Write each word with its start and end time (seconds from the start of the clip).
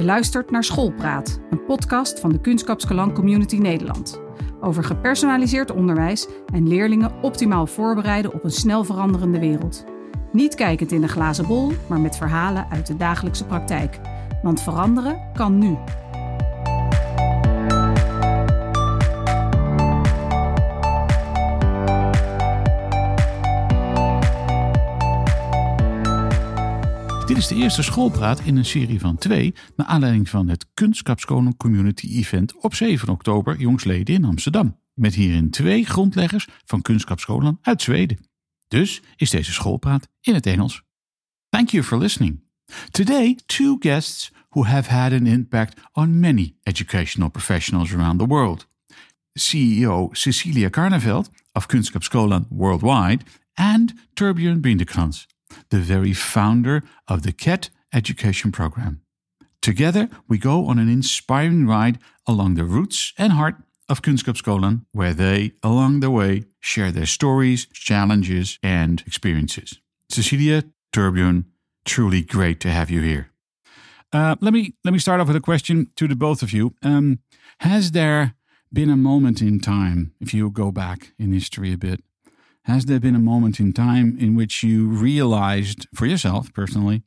Je 0.00 0.06
luistert 0.06 0.50
naar 0.50 0.64
Schoolpraat, 0.64 1.40
een 1.50 1.64
podcast 1.64 2.20
van 2.20 2.32
de 2.32 2.40
Kunstkapskalan 2.40 3.12
Community 3.12 3.56
Nederland. 3.56 4.20
Over 4.60 4.84
gepersonaliseerd 4.84 5.70
onderwijs 5.70 6.26
en 6.52 6.68
leerlingen 6.68 7.22
optimaal 7.22 7.66
voorbereiden 7.66 8.32
op 8.32 8.44
een 8.44 8.50
snel 8.50 8.84
veranderende 8.84 9.38
wereld. 9.38 9.84
Niet 10.32 10.54
kijkend 10.54 10.92
in 10.92 11.02
een 11.02 11.08
glazen 11.08 11.46
bol, 11.46 11.72
maar 11.88 12.00
met 12.00 12.16
verhalen 12.16 12.66
uit 12.70 12.86
de 12.86 12.96
dagelijkse 12.96 13.46
praktijk. 13.46 14.00
Want 14.42 14.62
veranderen 14.62 15.20
kan 15.32 15.58
nu. 15.58 15.76
Dit 27.30 27.38
is 27.38 27.46
de 27.46 27.54
eerste 27.54 27.82
schoolpraat 27.82 28.40
in 28.40 28.56
een 28.56 28.64
serie 28.64 29.00
van 29.00 29.16
twee, 29.16 29.54
naar 29.76 29.86
aanleiding 29.86 30.28
van 30.28 30.48
het 30.48 30.66
Kunstkapskoning 30.74 31.56
Community 31.56 32.06
Event 32.06 32.56
op 32.56 32.74
7 32.74 33.08
oktober 33.08 33.56
jongsleden 33.56 34.14
in 34.14 34.24
Amsterdam. 34.24 34.80
Met 34.94 35.14
hierin 35.14 35.50
twee 35.50 35.84
grondleggers 35.84 36.48
van 36.64 36.82
Kunstkapskolen 36.82 37.58
uit 37.62 37.82
Zweden. 37.82 38.18
Dus 38.68 39.02
is 39.16 39.30
deze 39.30 39.52
schoolpraat 39.52 40.08
in 40.20 40.34
het 40.34 40.46
Engels. 40.46 40.82
Thank 41.48 41.68
you 41.68 41.84
for 41.84 41.98
listening. 41.98 42.40
Today, 42.90 43.38
two 43.46 43.76
guests 43.78 44.32
who 44.48 44.64
have 44.64 44.90
had 44.90 45.12
an 45.12 45.26
impact 45.26 45.80
on 45.92 46.20
many 46.20 46.54
educational 46.62 47.30
professionals 47.30 47.92
around 47.94 48.18
the 48.18 48.26
world. 48.26 48.68
CEO 49.32 50.08
Cecilia 50.12 50.70
Carneveld 50.70 51.30
of 51.52 51.66
Kunstkapskolan 51.66 52.46
Worldwide 52.48 53.24
and 53.54 53.94
Turbjörn 54.14 54.60
Bindekrans, 54.60 55.26
the 55.70 55.78
very 55.78 56.12
founder 56.12 56.82
of 57.08 57.22
the 57.22 57.32
KED 57.32 57.70
education 57.92 58.52
program. 58.52 59.02
Together, 59.62 60.08
we 60.28 60.38
go 60.38 60.66
on 60.66 60.78
an 60.78 60.88
inspiring 60.88 61.66
ride 61.66 61.98
along 62.26 62.54
the 62.54 62.64
roots 62.64 63.12
and 63.18 63.32
heart 63.32 63.56
of 63.88 64.02
Kunskapsskolan, 64.02 64.86
where 64.92 65.12
they, 65.12 65.52
along 65.62 66.00
the 66.00 66.10
way, 66.10 66.44
share 66.60 66.92
their 66.92 67.06
stories, 67.06 67.66
challenges, 67.72 68.58
and 68.62 69.02
experiences. 69.06 69.80
Cecilia, 70.08 70.64
Torbjörn, 70.92 71.44
truly 71.84 72.22
great 72.22 72.60
to 72.60 72.70
have 72.70 72.90
you 72.90 73.00
here. 73.02 73.30
Uh, 74.12 74.36
let 74.40 74.52
me 74.52 74.74
let 74.84 74.92
me 74.92 74.98
start 74.98 75.20
off 75.20 75.28
with 75.28 75.36
a 75.36 75.40
question 75.40 75.90
to 75.96 76.08
the 76.08 76.16
both 76.16 76.42
of 76.42 76.52
you. 76.52 76.74
Um, 76.82 77.20
has 77.60 77.92
there 77.92 78.34
been 78.72 78.90
a 78.90 78.96
moment 78.96 79.42
in 79.42 79.60
time, 79.60 80.12
if 80.20 80.32
you 80.32 80.50
go 80.50 80.72
back 80.72 81.12
in 81.18 81.32
history 81.32 81.72
a 81.72 81.78
bit, 81.78 82.02
has 82.64 82.84
there 82.84 83.00
been 83.00 83.14
a 83.14 83.20
moment 83.20 83.60
in 83.60 83.72
time 83.72 84.16
in 84.18 84.36
which 84.36 84.62
you 84.62 84.88
realized 84.88 85.86
for 85.94 86.06
yourself 86.06 86.52
personally 86.52 87.02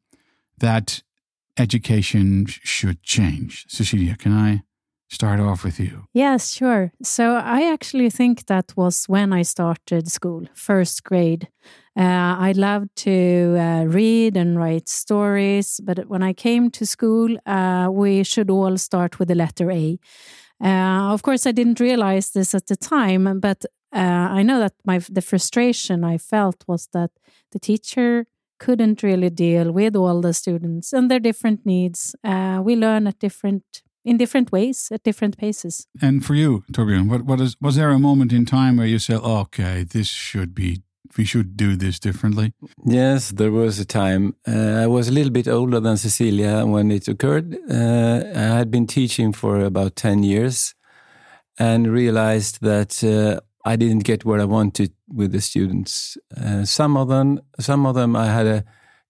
that 0.57 1.03
education 1.57 2.45
should 2.47 3.03
change? 3.03 3.65
Cecilia, 3.67 4.15
can 4.15 4.33
I 4.33 4.63
start 5.09 5.39
off 5.39 5.63
with 5.63 5.79
you? 5.79 6.07
Yes, 6.13 6.51
sure. 6.51 6.91
So 7.03 7.35
I 7.35 7.71
actually 7.71 8.09
think 8.09 8.47
that 8.47 8.73
was 8.75 9.05
when 9.05 9.31
I 9.31 9.43
started 9.43 10.11
school, 10.11 10.47
first 10.53 11.03
grade. 11.03 11.47
Uh, 11.95 12.35
I 12.39 12.53
loved 12.55 12.95
to 12.97 13.55
uh, 13.59 13.83
read 13.85 14.35
and 14.35 14.57
write 14.57 14.89
stories, 14.89 15.79
but 15.83 16.07
when 16.09 16.23
I 16.23 16.33
came 16.33 16.71
to 16.71 16.85
school, 16.85 17.37
uh, 17.45 17.89
we 17.91 18.23
should 18.23 18.49
all 18.49 18.77
start 18.77 19.19
with 19.19 19.27
the 19.27 19.35
letter 19.35 19.71
A. 19.71 19.99
Uh, 20.63 21.13
of 21.13 21.21
course, 21.21 21.45
I 21.45 21.51
didn't 21.51 21.79
realize 21.79 22.31
this 22.31 22.55
at 22.55 22.67
the 22.67 22.75
time, 22.75 23.39
but 23.39 23.65
uh, 23.93 24.27
I 24.39 24.43
know 24.43 24.59
that 24.59 24.73
my 24.85 24.99
the 24.99 25.21
frustration 25.21 26.03
I 26.03 26.17
felt 26.17 26.63
was 26.67 26.87
that 26.93 27.11
the 27.51 27.59
teacher 27.59 28.25
couldn't 28.59 29.03
really 29.03 29.29
deal 29.29 29.71
with 29.71 29.95
all 29.95 30.21
the 30.21 30.33
students 30.33 30.93
and 30.93 31.09
their 31.09 31.19
different 31.19 31.65
needs. 31.65 32.15
Uh, 32.23 32.61
we 32.63 32.75
learn 32.75 33.07
at 33.07 33.19
different 33.19 33.63
in 34.05 34.17
different 34.17 34.51
ways 34.51 34.89
at 34.91 35.03
different 35.03 35.37
paces. 35.37 35.87
And 36.01 36.25
for 36.25 36.35
you, 36.35 36.63
Torbjörn, 36.71 37.09
what 37.09 37.21
what 37.25 37.41
is 37.41 37.55
was 37.61 37.75
there 37.75 37.91
a 37.91 37.99
moment 37.99 38.31
in 38.31 38.45
time 38.45 38.77
where 38.77 38.87
you 38.87 38.99
said, 38.99 39.21
"Okay, 39.21 39.83
this 39.83 40.07
should 40.07 40.53
be 40.53 40.81
we 41.17 41.25
should 41.25 41.55
do 41.55 41.75
this 41.75 41.99
differently"? 41.99 42.53
Yes, 42.85 43.31
there 43.31 43.51
was 43.51 43.79
a 43.79 43.85
time. 43.85 44.35
Uh, 44.47 44.83
I 44.83 44.87
was 44.87 45.07
a 45.07 45.11
little 45.11 45.31
bit 45.31 45.47
older 45.47 45.79
than 45.79 45.97
Cecilia 45.97 46.65
when 46.65 46.91
it 46.91 47.07
occurred. 47.07 47.55
Uh, 47.69 48.23
I 48.35 48.57
had 48.57 48.69
been 48.69 48.87
teaching 48.87 49.33
for 49.33 49.59
about 49.65 49.95
10 49.95 50.23
years 50.23 50.75
and 51.59 51.87
realized 51.87 52.61
that 52.61 53.03
uh, 53.03 53.39
I 53.65 53.75
didn't 53.75 54.03
get 54.03 54.25
what 54.25 54.39
I 54.39 54.45
wanted 54.45 54.91
with 55.07 55.31
the 55.31 55.41
students. 55.41 56.17
Uh, 56.35 56.65
some 56.65 56.97
of 56.97 57.07
them, 57.07 57.39
some 57.59 57.85
of 57.85 57.95
them, 57.95 58.15
I 58.15 58.25
had 58.25 58.45
a 58.45 58.63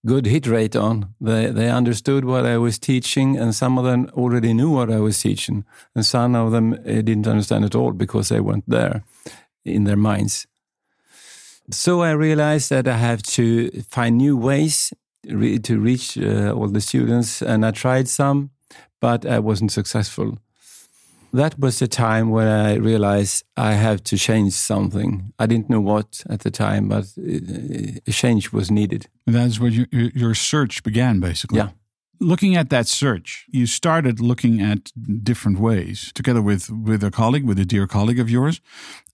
good 0.06 0.26
hit 0.26 0.46
rate 0.46 0.76
on. 0.76 1.14
They 1.20 1.50
they 1.50 1.70
understood 1.70 2.24
what 2.24 2.46
I 2.46 2.58
was 2.58 2.78
teaching, 2.78 3.38
and 3.38 3.54
some 3.54 3.78
of 3.78 3.84
them 3.84 4.10
already 4.12 4.54
knew 4.54 4.70
what 4.70 4.90
I 4.90 5.00
was 5.00 5.20
teaching, 5.20 5.64
and 5.94 6.06
some 6.06 6.34
of 6.34 6.52
them 6.52 6.72
uh, 6.72 7.02
didn't 7.02 7.26
understand 7.26 7.64
at 7.64 7.74
all 7.74 7.92
because 7.92 8.28
they 8.28 8.40
weren't 8.40 8.68
there 8.68 9.02
in 9.64 9.84
their 9.84 9.96
minds. 9.96 10.46
So 11.70 12.02
I 12.02 12.10
realized 12.10 12.68
that 12.70 12.86
I 12.86 12.98
have 12.98 13.22
to 13.22 13.70
find 13.88 14.18
new 14.18 14.36
ways 14.36 14.92
re 15.26 15.58
to 15.58 15.80
reach 15.80 16.18
uh, 16.18 16.52
all 16.52 16.68
the 16.68 16.80
students, 16.80 17.42
and 17.42 17.64
I 17.64 17.70
tried 17.70 18.08
some, 18.08 18.50
but 19.00 19.24
I 19.26 19.38
wasn't 19.38 19.72
successful 19.72 20.38
that 21.34 21.58
was 21.58 21.78
the 21.78 21.88
time 21.88 22.30
when 22.30 22.46
I 22.46 22.74
realized 22.74 23.44
I 23.56 23.72
have 23.72 24.02
to 24.04 24.16
change 24.16 24.52
something. 24.52 25.32
I 25.38 25.46
didn't 25.46 25.68
know 25.68 25.80
what 25.80 26.22
at 26.30 26.40
the 26.40 26.50
time, 26.50 26.88
but 26.88 27.04
uh, 27.18 28.00
a 28.06 28.12
change 28.12 28.52
was 28.52 28.70
needed. 28.70 29.08
And 29.26 29.34
that's 29.34 29.58
where 29.58 29.70
your, 29.70 29.86
your 29.90 30.34
search 30.34 30.82
began, 30.82 31.20
basically. 31.20 31.58
Yeah. 31.58 31.70
Looking 32.20 32.56
at 32.56 32.70
that 32.70 32.86
search, 32.86 33.46
you 33.50 33.66
started 33.66 34.20
looking 34.20 34.60
at 34.60 34.92
different 35.22 35.58
ways 35.58 36.12
together 36.14 36.40
with, 36.40 36.70
with 36.70 37.02
a 37.02 37.10
colleague, 37.10 37.44
with 37.44 37.58
a 37.58 37.64
dear 37.64 37.86
colleague 37.86 38.20
of 38.20 38.30
yours. 38.30 38.60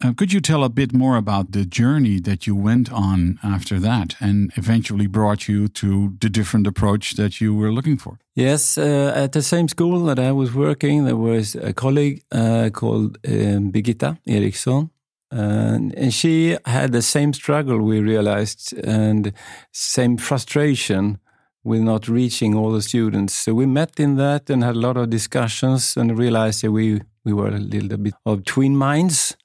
Uh, 0.05 0.13
could 0.13 0.33
you 0.33 0.41
tell 0.41 0.65
a 0.65 0.69
bit 0.69 0.93
more 0.93 1.17
about 1.17 1.53
the 1.53 1.65
journey 1.65 2.21
that 2.21 2.47
you 2.47 2.55
went 2.55 2.93
on 2.93 3.39
after 3.43 3.81
that 3.81 4.17
and 4.21 4.53
eventually 4.57 5.07
brought 5.07 5.49
you 5.49 5.69
to 5.69 6.17
the 6.21 6.29
different 6.29 6.67
approach 6.67 7.15
that 7.15 7.41
you 7.41 7.55
were 7.55 7.73
looking 7.73 7.97
for? 7.97 8.19
Yes, 8.35 8.79
uh, 8.79 9.13
at 9.15 9.33
the 9.33 9.43
same 9.43 9.69
school 9.69 10.05
that 10.05 10.19
I 10.19 10.33
was 10.33 10.55
working, 10.55 11.05
there 11.05 11.17
was 11.17 11.55
a 11.55 11.73
colleague 11.73 12.23
uh, 12.33 12.71
called 12.73 13.19
um, 13.27 13.73
Birgitta 13.73 14.19
Eriksson. 14.27 14.91
And, 15.33 15.95
and 15.95 16.13
she 16.13 16.57
had 16.65 16.93
the 16.93 17.03
same 17.03 17.33
struggle, 17.33 17.79
we 17.81 18.01
realized, 18.01 18.73
and 18.79 19.33
same 19.73 20.17
frustration 20.17 21.19
with 21.63 21.81
not 21.81 22.09
reaching 22.09 22.55
all 22.55 22.73
the 22.73 22.83
students. 22.83 23.35
So 23.35 23.55
we 23.55 23.67
met 23.67 24.01
in 24.01 24.17
that 24.17 24.49
and 24.51 24.65
had 24.65 24.77
a 24.77 24.79
lot 24.79 24.97
of 24.97 25.11
discussions 25.11 25.97
and 25.97 26.19
realized 26.19 26.63
that 26.63 26.73
we, 26.73 27.03
we 27.25 27.33
were 27.33 27.49
a 27.49 27.59
little 27.59 27.99
bit 27.99 28.15
of 28.25 28.45
twin 28.45 28.77
minds, 28.77 29.37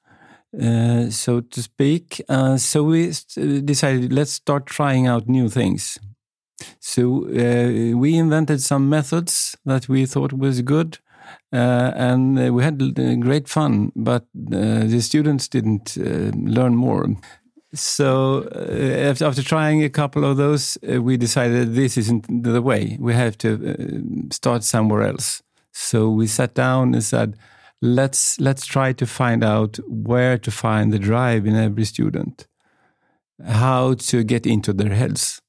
uh, 0.60 1.10
so 1.10 1.40
to 1.40 1.62
speak. 1.62 2.22
Uh, 2.28 2.56
so 2.56 2.84
we 2.84 3.12
decided 3.64 4.12
let's 4.12 4.32
start 4.32 4.66
trying 4.66 5.06
out 5.06 5.28
new 5.28 5.48
things. 5.48 5.98
So 6.80 7.26
uh, 7.26 7.96
we 7.96 8.16
invented 8.16 8.62
some 8.62 8.88
methods 8.88 9.56
that 9.66 9.88
we 9.88 10.06
thought 10.06 10.32
was 10.32 10.62
good. 10.62 10.98
Uh, 11.52 11.92
and 11.96 12.54
we 12.54 12.62
had 12.62 12.94
great 13.20 13.48
fun, 13.48 13.92
but 13.96 14.22
uh, 14.52 14.84
the 14.84 15.00
students 15.00 15.48
didn't 15.48 15.96
uh, 15.98 16.30
learn 16.36 16.76
more. 16.76 17.08
So 17.76 18.48
uh, 18.54 19.08
after, 19.10 19.26
after, 19.26 19.42
trying 19.42 19.84
a 19.84 19.90
couple 19.90 20.24
of 20.24 20.36
those, 20.36 20.78
uh, 20.82 21.02
we 21.02 21.16
decided 21.16 21.74
this 21.74 21.96
isn't 21.98 22.42
the 22.42 22.62
way. 22.62 22.96
We 22.98 23.12
have 23.12 23.36
to 23.38 23.50
uh, 23.52 24.34
start 24.34 24.64
somewhere 24.64 25.02
else. 25.02 25.42
So 25.72 26.08
we 26.08 26.26
sat 26.26 26.54
down 26.54 26.94
and 26.94 27.04
said, 27.04 27.36
let's 27.82 28.40
let's 28.40 28.64
try 28.64 28.94
to 28.94 29.06
find 29.06 29.44
out 29.44 29.78
where 29.86 30.38
to 30.38 30.50
find 30.50 30.92
the 30.92 30.98
drive 30.98 31.46
in 31.46 31.54
every 31.54 31.84
student, 31.84 32.46
how 33.44 33.94
to 33.94 34.24
get 34.24 34.46
into 34.46 34.72
their 34.72 34.94
heads. 34.94 35.42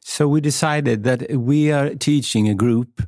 So 0.00 0.28
we 0.28 0.40
decided 0.40 1.04
that 1.04 1.30
we 1.32 1.72
are 1.72 1.94
teaching 1.94 2.48
a 2.48 2.54
group, 2.54 3.02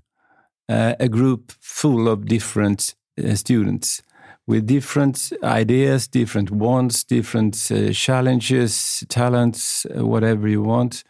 uh, 0.68 0.94
a 1.00 1.08
group 1.08 1.52
full 1.60 2.06
of 2.06 2.26
different 2.26 2.94
uh, 3.16 3.34
students 3.34 4.02
with 4.48 4.66
different 4.66 5.30
ideas, 5.44 6.08
different 6.08 6.50
wants, 6.50 7.04
different 7.04 7.70
uh, 7.70 7.92
challenges, 7.92 9.04
talents, 9.10 9.86
uh, 9.94 10.06
whatever 10.06 10.48
you 10.48 10.62
want. 10.62 11.04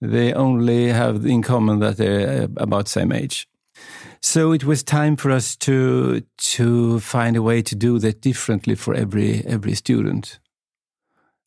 They 0.00 0.32
only 0.32 0.88
have 0.88 1.26
in 1.26 1.42
common 1.42 1.80
that 1.80 1.98
they're 1.98 2.44
uh, 2.44 2.48
about 2.56 2.88
same 2.88 3.12
age. 3.12 3.46
So 4.20 4.52
it 4.52 4.64
was 4.64 4.82
time 4.82 5.16
for 5.16 5.30
us 5.30 5.54
to 5.56 6.22
to 6.54 6.98
find 7.00 7.36
a 7.36 7.42
way 7.42 7.62
to 7.62 7.76
do 7.76 7.98
that 7.98 8.22
differently 8.22 8.74
for 8.74 8.94
every 8.94 9.44
every 9.46 9.74
student. 9.74 10.40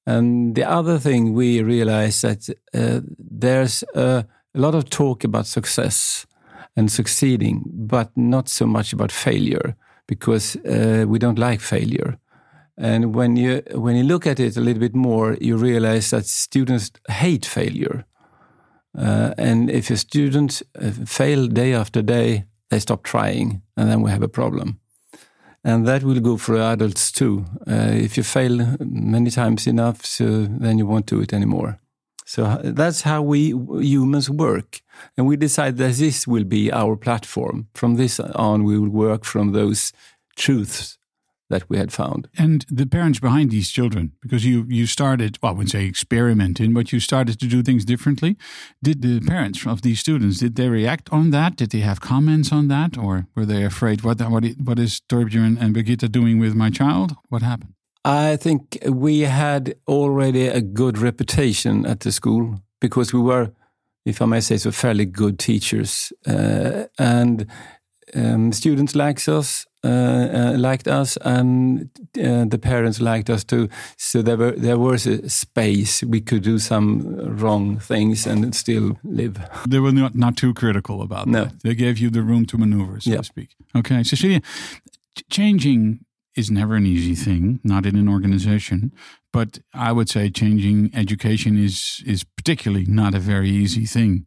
And 0.06 0.56
the 0.56 0.70
other 0.70 1.00
thing 1.00 1.34
we 1.34 1.64
realized 1.64 2.22
that 2.22 2.50
uh, 2.74 3.02
there's 3.18 3.84
a, 3.96 4.26
a 4.56 4.60
lot 4.60 4.76
of 4.76 4.90
talk 4.90 5.24
about 5.24 5.48
success 5.48 6.28
and 6.76 6.92
succeeding, 6.92 7.64
but 7.66 8.10
not 8.16 8.50
so 8.50 8.66
much 8.66 8.94
about 8.94 9.12
failure 9.12 9.76
because 10.12 10.58
uh, 10.66 11.06
we 11.08 11.20
don't 11.20 11.40
like 11.40 11.62
failure. 11.62 12.18
And 12.78 13.16
when 13.16 13.38
you 13.38 13.62
when 13.74 13.96
you 13.96 14.04
look 14.04 14.28
at 14.28 14.40
it 14.40 14.58
a 14.58 14.62
little 14.62 14.80
bit 14.80 14.96
more, 14.96 15.38
you 15.40 15.56
realize 15.58 16.10
that 16.10 16.26
students 16.26 16.92
hate 17.10 17.46
failure. 17.46 18.04
Uh, 18.98 19.34
and 19.38 19.70
if 19.70 19.90
a 19.90 19.96
student 19.96 20.64
uh, 20.82 20.92
fail 21.06 21.48
day 21.48 21.74
after 21.74 22.04
day, 22.04 22.44
they 22.70 22.80
stop 22.80 23.04
trying, 23.04 23.62
and 23.78 23.90
then 23.90 24.02
we 24.02 24.12
have 24.12 24.26
a 24.26 24.28
problem. 24.28 24.80
And 25.64 25.88
that 25.88 26.04
will 26.04 26.20
go 26.20 26.38
for 26.38 26.58
adults 26.58 27.12
too. 27.12 27.46
Uh, 27.68 28.04
if 28.04 28.18
you 28.18 28.24
fail 28.24 28.78
many 28.80 29.30
times 29.30 29.68
enough, 29.68 30.06
so 30.06 30.48
then 30.60 30.78
you 30.78 30.88
won't 30.88 31.06
do 31.06 31.22
it 31.22 31.34
anymore. 31.34 31.81
So 32.32 32.46
uh, 32.46 32.62
that's 32.64 33.02
how 33.02 33.22
we 33.22 33.50
humans 33.82 34.30
work. 34.30 34.80
And 35.18 35.28
we 35.28 35.36
decide 35.36 35.76
that 35.80 35.96
this 35.96 36.26
will 36.26 36.46
be 36.46 36.72
our 36.72 36.96
platform. 36.96 37.68
From 37.74 37.96
this 37.96 38.22
on, 38.22 38.64
we 38.64 38.80
will 38.80 38.96
work 39.08 39.26
from 39.26 39.52
those 39.52 39.92
truths 40.38 40.98
that 41.50 41.70
we 41.70 41.78
had 41.78 41.92
found. 41.92 42.30
And 42.38 42.66
the 42.70 42.86
parents 42.86 43.20
behind 43.20 43.52
these 43.52 43.70
children, 43.70 44.14
because 44.22 44.46
you 44.46 44.66
you 44.70 44.86
started, 44.88 45.40
well, 45.42 45.52
I 45.52 45.56
wouldn't 45.56 45.72
say 45.72 45.86
experimenting, 45.86 46.74
but 46.74 46.94
you 46.94 47.02
started 47.02 47.38
to 47.40 47.48
do 47.48 47.62
things 47.62 47.84
differently. 47.84 48.38
Did 48.82 49.02
the 49.02 49.20
parents 49.20 49.68
of 49.68 49.82
these 49.82 50.00
students 50.00 50.40
did 50.40 50.56
they 50.56 50.70
react 50.70 51.10
on 51.12 51.32
that? 51.32 51.58
Did 51.58 51.72
they 51.72 51.84
have 51.84 52.00
comments 52.00 52.54
on 52.54 52.70
that, 52.70 52.98
or 52.98 53.28
were 53.36 53.46
they 53.46 53.66
afraid? 53.66 54.04
What 54.06 54.22
what 54.34 54.46
what 54.68 54.80
is 54.80 55.02
Torbjörn 55.10 55.54
and 55.62 55.76
Birgitta 55.76 56.08
doing 56.10 56.40
with 56.40 56.56
my 56.56 56.70
child? 56.72 57.10
What 57.30 57.42
happened? 57.42 57.74
I 58.04 58.36
think 58.36 58.80
we 58.88 59.22
had 59.22 59.76
already 59.88 60.48
a 60.48 60.62
good 60.62 60.98
reputation 60.98 61.86
at 61.86 62.00
the 62.00 62.12
school 62.12 62.62
because 62.80 63.14
we 63.14 63.20
were, 63.20 63.52
if 64.06 64.22
I 64.22 64.26
may 64.26 64.40
say 64.42 64.58
so, 64.58 64.72
fairly 64.72 65.06
good 65.06 65.38
teachers, 65.38 66.12
uh, 66.26 66.86
and 66.98 67.46
um, 68.16 68.52
students 68.52 68.96
liked 68.96 69.30
us, 69.30 69.68
uh, 69.84 69.88
uh, 69.88 70.56
liked 70.58 70.88
us, 70.88 71.18
and 71.18 71.90
uh, 72.20 72.46
the 72.46 72.60
parents 72.60 73.00
liked 73.00 73.30
us 73.30 73.44
too. 73.44 73.70
So 73.98 74.22
there 74.24 74.38
were 74.38 74.52
there 74.52 74.80
was 74.80 75.06
a 75.06 75.30
space 75.30 76.04
we 76.04 76.22
could 76.22 76.44
do 76.44 76.60
some 76.60 77.38
wrong 77.38 77.80
things 77.80 78.28
and 78.28 78.56
still 78.56 78.98
live. 79.04 79.38
They 79.68 79.80
were 79.80 79.92
not 79.92 80.16
not 80.16 80.38
too 80.38 80.54
critical 80.54 81.02
about 81.02 81.28
no. 81.28 81.46
that. 81.46 81.62
They 81.62 81.76
gave 81.76 82.00
you 82.00 82.10
the 82.10 82.24
room 82.24 82.46
to 82.48 82.58
maneuver, 82.58 83.00
so 83.00 83.12
yeah. 83.12 83.18
to 83.18 83.24
speak. 83.24 83.56
Okay, 83.76 84.04
Cecilia, 84.04 84.42
changing 85.30 86.00
is 86.36 86.50
never 86.50 86.76
an 86.76 86.86
easy 86.86 87.16
thing, 87.16 87.60
not 87.64 87.86
in 87.86 87.96
an 87.96 88.08
organization. 88.08 88.92
But 89.34 89.60
I 89.74 89.92
would 89.92 90.10
say 90.10 90.30
changing 90.30 90.92
education 90.94 91.58
is 91.58 92.04
is 92.06 92.24
particularly 92.24 92.86
not 92.86 93.16
a 93.16 93.20
very 93.20 93.50
easy 93.50 93.86
thing. 93.86 94.26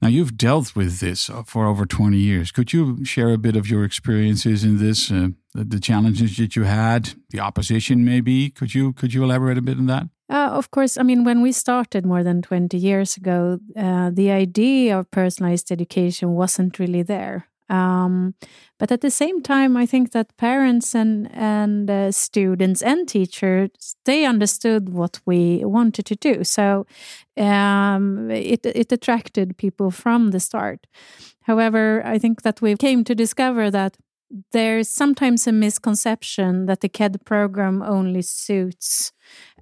Now 0.00 0.08
you've 0.08 0.36
dealt 0.36 0.76
with 0.76 1.00
this 1.00 1.30
for 1.46 1.66
over 1.66 1.86
twenty 1.86 2.18
years. 2.18 2.52
Could 2.52 2.72
you 2.72 3.04
share 3.04 3.32
a 3.32 3.38
bit 3.38 3.56
of 3.56 3.66
your 3.66 3.84
experiences 3.84 4.62
in 4.64 4.78
this, 4.78 5.10
uh, 5.10 5.28
the, 5.54 5.64
the, 5.64 5.80
challenges 5.80 6.36
that 6.36 6.54
you 6.54 6.64
had, 6.64 7.14
the 7.30 7.40
opposition 7.40 8.04
maybe? 8.04 8.50
Could 8.50 8.74
you 8.74 8.92
could 8.92 9.14
you 9.14 9.24
elaborate 9.24 9.58
a 9.58 9.62
bit 9.62 9.78
on 9.78 9.86
that? 9.86 10.08
Uh, 10.32 10.48
of 10.50 10.70
course, 10.70 10.96
I 10.96 11.02
mean, 11.02 11.24
when 11.24 11.42
we 11.42 11.52
started 11.52 12.06
more 12.06 12.22
than 12.22 12.40
20 12.40 12.78
years 12.78 13.18
ago, 13.18 13.58
uh, 13.76 14.10
the 14.10 14.30
idea 14.30 14.98
of 14.98 15.10
personalized 15.10 15.70
education 15.70 16.30
wasn't 16.30 16.78
really 16.78 17.02
there. 17.02 17.48
Um, 17.68 18.34
but 18.78 18.92
at 18.92 19.00
the 19.00 19.10
same 19.10 19.40
time, 19.40 19.76
I 19.76 19.86
think 19.86 20.10
that 20.12 20.36
parents 20.36 20.94
and 20.94 21.28
and 21.32 21.90
uh, 21.90 22.12
students 22.12 22.82
and 22.82 23.08
teachers 23.08 23.96
they 24.04 24.24
understood 24.24 24.88
what 24.88 25.20
we 25.24 25.64
wanted 25.64 26.06
to 26.06 26.16
do, 26.16 26.44
so 26.44 26.86
um, 27.36 28.30
it 28.30 28.66
it 28.66 28.92
attracted 28.92 29.56
people 29.56 29.90
from 29.90 30.30
the 30.30 30.40
start. 30.40 30.86
However, 31.42 32.02
I 32.04 32.18
think 32.18 32.42
that 32.42 32.60
we 32.60 32.76
came 32.76 33.04
to 33.04 33.14
discover 33.14 33.70
that 33.70 33.96
there's 34.52 34.88
sometimes 34.88 35.46
a 35.46 35.52
misconception 35.52 36.66
that 36.66 36.80
the 36.80 36.88
KED 36.88 37.24
program 37.24 37.82
only 37.82 38.22
suits 38.22 39.12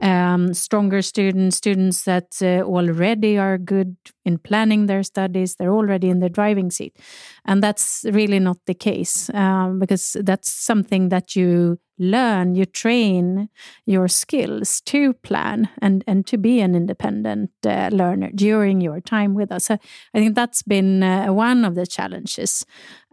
um, 0.01 0.55
stronger 0.55 1.03
students, 1.03 1.57
students 1.57 2.05
that 2.05 2.37
uh, 2.43 2.63
already 2.63 3.39
are 3.39 3.59
good 3.59 3.97
in 4.25 4.39
planning 4.39 4.87
their 4.87 5.03
studies, 5.03 5.57
they're 5.57 5.73
already 5.73 6.09
in 6.09 6.21
the 6.21 6.29
driving 6.29 6.71
seat. 6.71 6.97
And 7.45 7.63
that's 7.63 8.05
really 8.11 8.39
not 8.39 8.59
the 8.67 8.75
case 8.75 9.31
um, 9.35 9.79
because 9.79 10.17
that's 10.21 10.51
something 10.51 11.09
that 11.11 11.37
you 11.37 11.79
learn, 11.99 12.55
you 12.55 12.65
train 12.65 13.49
your 13.85 14.09
skills 14.09 14.81
to 14.81 15.13
plan 15.13 15.69
and, 15.83 16.03
and 16.07 16.27
to 16.27 16.39
be 16.39 16.61
an 16.61 16.75
independent 16.75 17.51
uh, 17.67 17.91
learner 17.93 18.31
during 18.35 18.81
your 18.81 19.01
time 19.01 19.35
with 19.35 19.53
us. 19.53 19.67
So 19.67 19.75
I 20.15 20.19
think 20.19 20.35
that's 20.35 20.63
been 20.63 21.03
uh, 21.03 21.27
one 21.33 21.65
of 21.65 21.75
the 21.75 21.87
challenges 21.87 22.65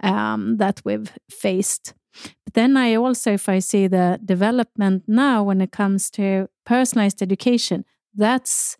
um, 0.02 0.58
that 0.58 0.82
we've 0.86 1.12
faced. 1.30 1.94
But 2.46 2.54
then 2.54 2.78
I 2.78 2.96
also, 2.96 3.34
if 3.34 3.50
I 3.50 3.60
see 3.60 3.88
the 3.88 4.20
development 4.24 5.04
now 5.08 5.44
when 5.44 5.62
it 5.62 5.72
comes 5.72 6.10
to 6.12 6.50
personalized 6.66 7.22
education, 7.22 7.86
that's 8.16 8.78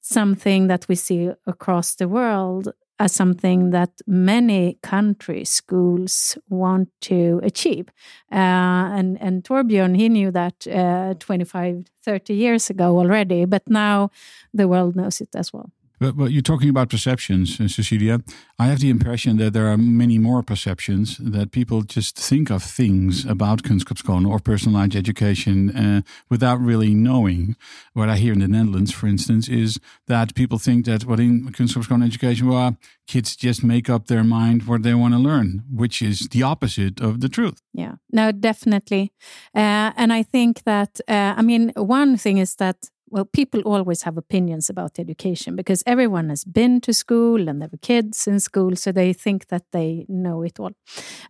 something 0.00 0.68
that 0.68 0.86
we 0.88 0.94
see 0.94 1.30
across 1.46 1.94
the 1.94 2.08
world 2.08 2.72
as 3.00 3.12
something 3.12 3.70
that 3.70 3.90
many 4.06 4.78
country 4.82 5.42
schools 5.44 6.36
want 6.50 6.90
to 7.00 7.40
achieve. 7.42 7.88
Uh, 8.30 8.92
and, 8.92 9.18
and 9.22 9.42
Torbjörn, 9.42 9.96
he 9.96 10.10
knew 10.10 10.30
that 10.30 10.66
uh, 10.66 11.14
25, 11.18 11.86
30 12.04 12.34
years 12.34 12.68
ago 12.68 12.98
already, 12.98 13.46
but 13.46 13.62
now 13.68 14.10
the 14.52 14.68
world 14.68 14.96
knows 14.96 15.20
it 15.22 15.30
as 15.34 15.50
well. 15.50 15.70
But, 16.00 16.16
but 16.16 16.32
you're 16.32 16.40
talking 16.40 16.70
about 16.70 16.88
perceptions, 16.88 17.60
uh, 17.60 17.68
Cecilia. 17.68 18.20
I 18.58 18.66
have 18.66 18.80
the 18.80 18.88
impression 18.88 19.36
that 19.36 19.52
there 19.52 19.68
are 19.68 19.76
many 19.76 20.18
more 20.18 20.42
perceptions 20.42 21.18
that 21.18 21.52
people 21.52 21.82
just 21.82 22.16
think 22.16 22.50
of 22.50 22.62
things 22.62 23.26
about 23.26 23.62
Kunskapsskolan 23.62 24.26
or 24.26 24.38
personalized 24.38 24.96
education 24.96 25.76
uh, 25.76 26.00
without 26.30 26.58
really 26.58 26.94
knowing. 26.94 27.54
What 27.92 28.08
I 28.08 28.16
hear 28.16 28.32
in 28.32 28.38
the 28.38 28.48
Netherlands, 28.48 28.92
for 28.92 29.08
instance, 29.08 29.46
is 29.46 29.78
that 30.06 30.34
people 30.34 30.58
think 30.58 30.86
that 30.86 31.04
what 31.04 31.20
in 31.20 31.52
Kunskapsskolan 31.52 32.04
education, 32.04 32.48
well, 32.48 32.76
kids 33.06 33.36
just 33.36 33.62
make 33.62 33.90
up 33.90 34.06
their 34.06 34.24
mind 34.24 34.62
what 34.62 34.82
they 34.82 34.94
want 34.94 35.12
to 35.12 35.20
learn, 35.20 35.64
which 35.70 36.00
is 36.00 36.28
the 36.30 36.42
opposite 36.42 37.00
of 37.00 37.20
the 37.20 37.28
truth. 37.28 37.60
Yeah, 37.74 37.96
no, 38.10 38.32
definitely. 38.32 39.12
Uh, 39.54 39.92
and 39.96 40.12
I 40.12 40.22
think 40.22 40.62
that, 40.64 41.00
uh, 41.08 41.34
I 41.36 41.42
mean, 41.42 41.72
one 41.76 42.16
thing 42.16 42.38
is 42.38 42.54
that 42.56 42.76
well, 43.10 43.24
people 43.24 43.60
always 43.62 44.02
have 44.02 44.16
opinions 44.16 44.70
about 44.70 44.98
education 44.98 45.56
because 45.56 45.82
everyone 45.84 46.28
has 46.28 46.44
been 46.44 46.80
to 46.82 46.92
school 46.92 47.48
and 47.48 47.60
there 47.60 47.68
were 47.70 47.78
kids 47.78 48.26
in 48.26 48.40
school, 48.40 48.76
so 48.76 48.92
they 48.92 49.12
think 49.12 49.48
that 49.48 49.64
they 49.72 50.06
know 50.08 50.42
it 50.42 50.60
all. 50.60 50.72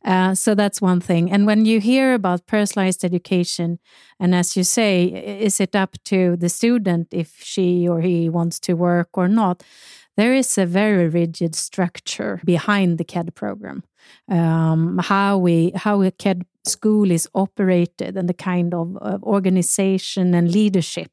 Uh, 0.04 0.34
so 0.34 0.54
that's 0.54 0.80
one 0.82 1.00
thing. 1.00 1.30
And 1.30 1.46
when 1.46 1.64
you 1.64 1.80
hear 1.80 2.14
about 2.14 2.46
personalized 2.46 3.04
education, 3.04 3.78
and 4.18 4.34
as 4.34 4.56
you 4.56 4.64
say, 4.64 5.04
is 5.40 5.60
it 5.60 5.74
up 5.74 5.96
to 6.04 6.36
the 6.36 6.48
student 6.48 7.08
if 7.12 7.36
she 7.42 7.88
or 7.88 8.00
he 8.00 8.28
wants 8.28 8.60
to 8.60 8.74
work 8.74 9.08
or 9.14 9.28
not? 9.28 9.62
There 10.16 10.34
is 10.34 10.58
a 10.58 10.66
very 10.66 11.08
rigid 11.08 11.54
structure 11.54 12.40
behind 12.44 12.98
the 12.98 13.04
KED 13.04 13.34
program. 13.34 13.84
Um, 14.28 14.98
how 14.98 15.38
we 15.38 15.72
how 15.74 16.02
a 16.02 16.10
KED 16.10 16.44
school 16.64 17.10
is 17.10 17.28
operated 17.34 18.16
and 18.16 18.28
the 18.28 18.34
kind 18.34 18.74
of, 18.74 18.96
of 18.98 19.22
organization 19.22 20.34
and 20.34 20.50
leadership 20.50 21.10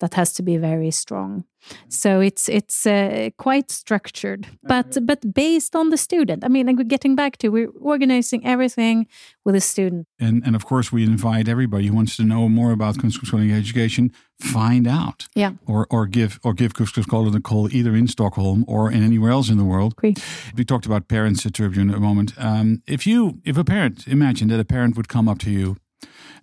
that 0.00 0.14
has 0.14 0.32
to 0.34 0.42
be 0.42 0.56
very 0.56 0.90
strong. 0.90 1.44
So 1.88 2.20
it's 2.20 2.48
it's 2.48 2.86
uh, 2.86 3.30
quite 3.38 3.70
structured, 3.70 4.46
but 4.62 4.98
but 5.06 5.34
based 5.34 5.76
on 5.76 5.90
the 5.90 5.96
student. 5.96 6.44
I 6.44 6.48
mean, 6.48 6.66
like 6.66 6.88
getting 6.88 7.16
back 7.16 7.36
to 7.38 7.48
we're 7.48 7.70
organizing 7.80 8.46
everything 8.46 9.06
with 9.44 9.54
a 9.54 9.60
student. 9.60 10.06
And 10.18 10.42
and 10.46 10.56
of 10.56 10.64
course, 10.64 10.92
we 10.92 11.02
invite 11.04 11.48
everybody 11.48 11.86
who 11.86 11.94
wants 11.94 12.16
to 12.16 12.22
know 12.22 12.48
more 12.48 12.72
about 12.72 12.96
Kunskapsskolan 12.96 13.52
education 13.52 14.12
find 14.40 14.86
out. 14.86 15.28
Yeah. 15.34 15.52
Or 15.66 15.86
or 15.90 16.06
give 16.06 16.38
or 16.42 16.54
give 16.54 16.72
Kunskapsskolan 16.74 17.34
a 17.34 17.40
call 17.40 17.68
either 17.72 17.94
in 17.94 18.08
Stockholm 18.08 18.64
or 18.68 18.92
in 18.92 19.02
anywhere 19.02 19.30
else 19.30 19.50
in 19.52 19.58
the 19.58 19.64
world. 19.64 19.96
Great. 19.96 20.22
We 20.56 20.64
talked 20.64 20.86
about 20.86 21.08
parents 21.08 21.46
at 21.46 21.52
Torbjörn 21.52 21.94
a 21.94 22.00
moment. 22.00 22.32
Um, 22.36 22.82
if 22.86 23.06
you 23.06 23.40
if 23.44 23.56
a 23.56 23.64
parent 23.64 24.06
imagine 24.06 24.48
that 24.48 24.60
a 24.60 24.64
parent 24.64 24.96
would 24.96 25.08
come 25.08 25.28
up 25.28 25.38
to 25.38 25.50
you 25.50 25.76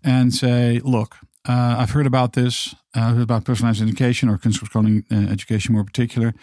and 0.04 0.34
say, 0.34 0.82
"Look, 0.84 1.18
uh, 1.48 1.76
I've 1.78 1.92
heard 1.92 2.08
about 2.08 2.34
this, 2.34 2.76
uh, 2.96 3.16
about 3.22 3.44
personalized 3.44 3.82
education 3.82 4.30
or 4.30 4.38
Kunskapsskolan 4.38 5.04
uh, 5.12 5.32
education 5.32 5.74
more 5.74 5.84
particular. 5.84 6.34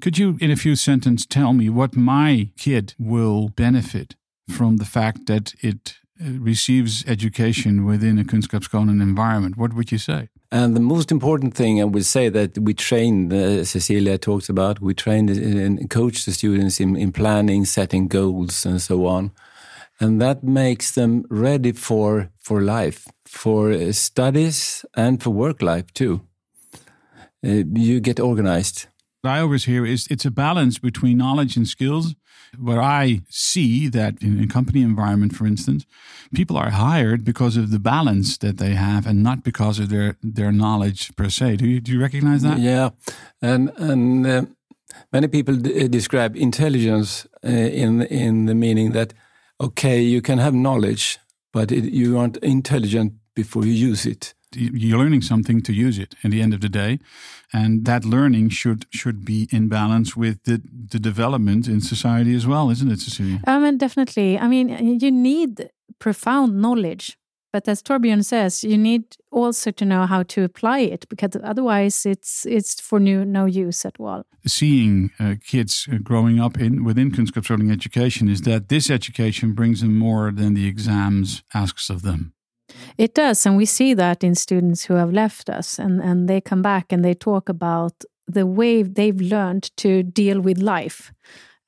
Could 0.00 0.18
you, 0.18 0.36
in 0.40 0.50
a 0.50 0.56
few 0.56 0.76
sentences, 0.76 1.26
tell 1.26 1.52
me 1.52 1.68
what 1.70 1.96
my 1.96 2.50
kid 2.56 2.94
will 2.98 3.48
benefit 3.48 4.16
from 4.48 4.76
the 4.76 4.84
fact 4.84 5.26
that 5.26 5.54
it 5.60 5.94
uh, 6.20 6.32
receives 6.38 7.04
education 7.06 7.84
within 7.84 8.18
a 8.18 8.24
Kunskapsskolan 8.24 9.00
environment? 9.00 9.56
What 9.56 9.72
would 9.72 9.90
you 9.90 9.98
say? 9.98 10.28
And 10.50 10.76
the 10.76 10.80
most 10.80 11.10
important 11.10 11.54
thing 11.54 11.80
I 11.80 11.84
would 11.84 12.04
say 12.04 12.28
that 12.28 12.58
we 12.58 12.74
train, 12.74 13.32
uh, 13.32 13.64
Cecilia 13.64 14.18
talks 14.18 14.50
about, 14.50 14.82
we 14.82 14.92
train 14.92 15.30
and 15.30 15.88
coach 15.88 16.26
the 16.26 16.32
students 16.32 16.78
in, 16.78 16.94
in 16.94 17.10
planning, 17.10 17.64
setting 17.64 18.06
goals, 18.06 18.66
and 18.66 18.82
so 18.82 19.06
on 19.06 19.30
and 20.02 20.20
that 20.20 20.42
makes 20.42 20.90
them 20.90 21.24
ready 21.30 21.72
for 21.72 22.30
for 22.40 22.60
life, 22.60 23.06
for 23.24 23.72
uh, 23.72 23.92
studies, 23.92 24.84
and 24.94 25.22
for 25.22 25.30
work 25.30 25.62
life 25.62 25.92
too. 25.94 26.20
Uh, 27.44 27.64
you 27.74 28.00
get 28.00 28.20
organized. 28.20 28.86
What 29.22 29.30
I 29.30 29.40
always 29.40 29.64
hear 29.64 29.86
is 29.86 30.06
it's 30.10 30.26
a 30.26 30.30
balance 30.30 30.80
between 30.80 31.18
knowledge 31.18 31.56
and 31.56 31.68
skills. 31.68 32.14
Where 32.58 32.82
I 32.82 33.22
see 33.30 33.88
that 33.88 34.22
in 34.22 34.38
a 34.38 34.46
company 34.46 34.82
environment, 34.82 35.34
for 35.34 35.46
instance, 35.46 35.86
people 36.34 36.58
are 36.58 36.70
hired 36.70 37.24
because 37.24 37.56
of 37.56 37.70
the 37.70 37.78
balance 37.78 38.36
that 38.38 38.58
they 38.58 38.74
have, 38.74 39.06
and 39.06 39.22
not 39.22 39.42
because 39.42 39.78
of 39.78 39.88
their 39.88 40.16
their 40.34 40.52
knowledge 40.52 41.16
per 41.16 41.30
se. 41.30 41.56
Do 41.56 41.66
you 41.66 41.80
do 41.80 41.92
you 41.92 42.00
recognize 42.00 42.42
that? 42.42 42.58
Yeah, 42.58 42.90
and 43.40 43.70
and 43.78 44.26
uh, 44.26 44.42
many 45.12 45.28
people 45.28 45.56
describe 45.90 46.36
intelligence 46.36 47.26
uh, 47.44 47.48
in 47.82 48.02
in 48.02 48.46
the 48.46 48.54
meaning 48.54 48.92
that 48.92 49.14
okay, 49.62 50.00
you 50.00 50.20
can 50.20 50.38
have 50.38 50.54
knowledge, 50.54 51.18
but 51.52 51.70
it, 51.72 51.84
you 51.84 52.18
aren't 52.18 52.36
intelligent 52.38 53.12
before 53.34 53.64
you 53.64 53.72
use 53.72 54.04
it. 54.04 54.34
You're 54.54 54.98
learning 54.98 55.22
something 55.22 55.62
to 55.62 55.72
use 55.72 55.98
it 55.98 56.14
at 56.22 56.30
the 56.30 56.42
end 56.42 56.52
of 56.52 56.60
the 56.60 56.68
day, 56.68 56.98
and 57.54 57.86
that 57.86 58.04
learning 58.04 58.50
should 58.50 58.84
should 58.90 59.24
be 59.24 59.48
in 59.50 59.68
balance 59.68 60.14
with 60.14 60.42
the 60.44 60.60
the 60.90 60.98
development 60.98 61.68
in 61.68 61.80
society 61.80 62.34
as 62.34 62.46
well, 62.46 62.68
isn't 62.68 62.92
it, 62.92 63.00
Cecilia? 63.00 63.40
Um, 63.46 63.54
I 63.54 63.58
mean, 63.58 63.78
definitely. 63.78 64.38
I 64.38 64.48
mean, 64.48 65.00
you 65.00 65.10
need 65.10 65.70
profound 65.98 66.60
knowledge 66.60 67.16
but 67.52 67.68
as 67.68 67.82
Torbjörn 67.82 68.24
says, 68.24 68.64
you 68.64 68.78
need 68.78 69.04
also 69.30 69.70
to 69.70 69.84
know 69.84 70.06
how 70.06 70.22
to 70.24 70.42
apply 70.42 70.80
it 70.80 71.06
because 71.08 71.36
otherwise 71.44 72.06
it's 72.06 72.46
it's 72.46 72.80
for 72.80 72.98
new, 72.98 73.24
no 73.24 73.44
use 73.44 73.84
at 73.84 74.00
all. 74.00 74.24
Seeing 74.46 75.10
uh, 75.20 75.34
kids 75.44 75.88
growing 76.02 76.40
up 76.40 76.58
in 76.58 76.84
within 76.84 77.10
kunskapsskolan 77.10 77.70
education 77.70 78.28
is 78.28 78.40
that 78.42 78.68
this 78.68 78.90
education 78.90 79.52
brings 79.52 79.80
them 79.80 79.98
more 79.98 80.32
than 80.32 80.54
the 80.54 80.66
exams 80.66 81.42
asks 81.54 81.90
of 81.90 82.02
them. 82.02 82.32
It 82.96 83.14
does, 83.14 83.46
and 83.46 83.56
we 83.56 83.66
see 83.66 83.94
that 83.94 84.24
in 84.24 84.34
students 84.34 84.86
who 84.86 84.94
have 84.94 85.12
left 85.12 85.50
us, 85.50 85.78
and 85.78 86.00
and 86.02 86.28
they 86.28 86.40
come 86.40 86.62
back 86.62 86.92
and 86.92 87.04
they 87.04 87.14
talk 87.14 87.48
about 87.48 88.04
the 88.26 88.46
way 88.46 88.82
they've 88.82 89.20
learned 89.20 89.76
to 89.76 90.02
deal 90.02 90.40
with 90.40 90.58
life 90.58 91.12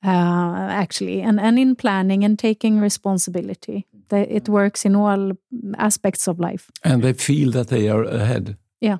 uh, 0.05 0.67
actually, 0.69 1.21
and, 1.21 1.39
and 1.39 1.57
in 1.57 1.75
planning 1.75 2.23
and 2.23 2.37
taking 2.37 2.79
responsibility. 2.79 3.87
They, 4.09 4.23
it 4.23 4.49
works 4.49 4.85
in 4.85 4.95
all 4.95 5.31
aspects 5.77 6.27
of 6.27 6.39
life. 6.39 6.69
And 6.83 7.03
they 7.03 7.13
feel 7.13 7.51
that 7.51 7.67
they 7.67 7.89
are 7.89 8.03
ahead. 8.03 8.57
Yeah. 8.79 8.97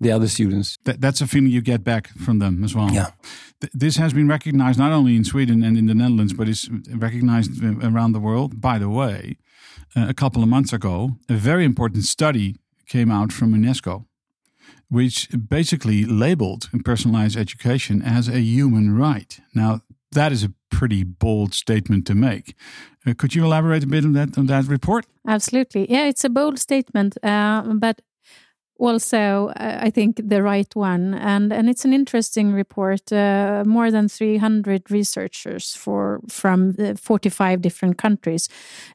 The 0.00 0.12
other 0.12 0.28
students. 0.28 0.78
That, 0.84 1.00
that's 1.00 1.20
a 1.20 1.26
feeling 1.26 1.50
you 1.50 1.62
get 1.62 1.84
back 1.84 2.08
from 2.08 2.38
them 2.38 2.64
as 2.64 2.74
well. 2.74 2.90
Yeah. 2.90 3.10
Th 3.60 3.70
this 3.72 3.96
has 3.96 4.12
been 4.12 4.28
recognized 4.28 4.78
not 4.78 4.92
only 4.92 5.14
in 5.14 5.24
Sweden 5.24 5.64
and 5.64 5.76
in 5.76 5.86
the 5.86 5.94
Netherlands, 5.94 6.32
but 6.32 6.48
it's 6.48 6.68
recognized 7.06 7.50
around 7.82 8.12
the 8.12 8.20
world. 8.20 8.50
By 8.60 8.78
the 8.78 8.88
way, 8.88 9.36
uh, 9.96 10.06
a 10.08 10.14
couple 10.14 10.42
of 10.42 10.48
months 10.48 10.72
ago, 10.72 11.16
a 11.28 11.38
very 11.50 11.64
important 11.64 12.04
study 12.04 12.56
came 12.86 13.10
out 13.14 13.32
from 13.32 13.54
UNESCO 13.54 14.04
which 14.88 15.28
basically 15.48 16.04
labeled 16.04 16.70
personalized 16.84 17.36
education 17.36 18.02
as 18.02 18.28
a 18.28 18.40
human 18.40 18.96
right. 18.96 19.40
Now, 19.54 19.80
that 20.14 20.32
is 20.32 20.44
a 20.44 20.52
pretty 20.70 21.04
bold 21.04 21.54
statement 21.54 22.06
to 22.06 22.14
make. 22.14 22.54
Uh, 23.06 23.14
could 23.16 23.34
you 23.34 23.44
elaborate 23.44 23.84
a 23.84 23.86
bit 23.86 24.04
on 24.04 24.12
that 24.14 24.38
on 24.38 24.46
that 24.46 24.64
report? 24.66 25.06
Absolutely. 25.28 25.90
Yeah, 25.90 26.06
it's 26.08 26.24
a 26.24 26.30
bold 26.30 26.58
statement, 26.58 27.16
uh, 27.22 27.62
but 27.74 28.00
also 28.84 29.52
uh, 29.56 29.78
I 29.80 29.90
think 29.90 30.20
the 30.22 30.42
right 30.42 30.74
one, 30.74 31.14
and 31.14 31.52
and 31.52 31.68
it's 31.68 31.84
an 31.84 31.92
interesting 31.92 32.52
report. 32.52 33.12
Uh, 33.12 33.64
more 33.66 33.90
than 33.90 34.08
300 34.08 34.90
researchers 34.90 35.74
for 35.74 36.20
from 36.28 36.74
45 36.96 37.60
different 37.60 37.98
countries 37.98 38.48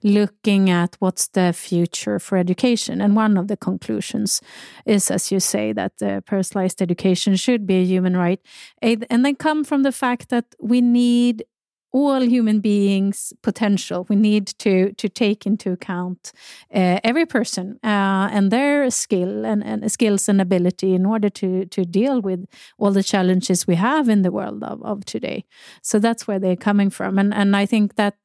looking 0.03 0.69
at 0.69 0.96
what's 1.00 1.27
the 1.27 1.53
future 1.53 2.19
for 2.19 2.38
education, 2.38 3.01
and 3.01 3.15
one 3.15 3.38
of 3.38 3.48
the 3.48 3.58
conclusions 3.58 4.41
is, 4.86 5.12
as 5.12 5.31
you 5.31 5.39
say, 5.39 5.74
that 5.74 6.25
personalized 6.25 6.81
education 6.81 7.36
should 7.36 7.65
be 7.65 7.75
a 7.75 7.86
human 7.86 8.15
right, 8.17 8.39
and 8.81 9.25
they 9.25 9.34
come 9.34 9.63
from 9.63 9.84
the 9.84 9.91
fact 9.91 10.29
that 10.29 10.46
we 10.60 10.81
need 10.81 11.43
all 11.91 12.22
human 12.22 12.60
beings' 12.60 13.34
potential. 13.41 14.05
We 14.10 14.15
need 14.15 14.48
to 14.60 14.93
to 14.93 15.10
take 15.10 15.46
into 15.46 15.72
account 15.72 16.31
uh, 16.74 17.00
every 17.03 17.25
person 17.25 17.79
uh, 17.84 18.29
and 18.31 18.51
their 18.51 18.89
skill 18.91 19.46
and, 19.46 19.63
and 19.63 19.91
skills 19.91 20.29
and 20.29 20.41
ability 20.41 20.93
in 20.93 21.05
order 21.05 21.29
to 21.29 21.65
to 21.65 21.86
deal 21.86 22.22
with 22.22 22.46
all 22.77 22.91
the 22.91 23.03
challenges 23.03 23.67
we 23.67 23.75
have 23.75 24.10
in 24.10 24.22
the 24.22 24.31
world 24.31 24.63
of, 24.63 24.81
of 24.84 25.05
today. 25.05 25.46
So 25.81 26.00
that's 26.00 26.27
where 26.27 26.39
they're 26.39 26.55
coming 26.55 26.89
from, 26.89 27.17
and 27.19 27.34
and 27.34 27.55
I 27.55 27.65
think 27.65 27.96
that 27.96 28.15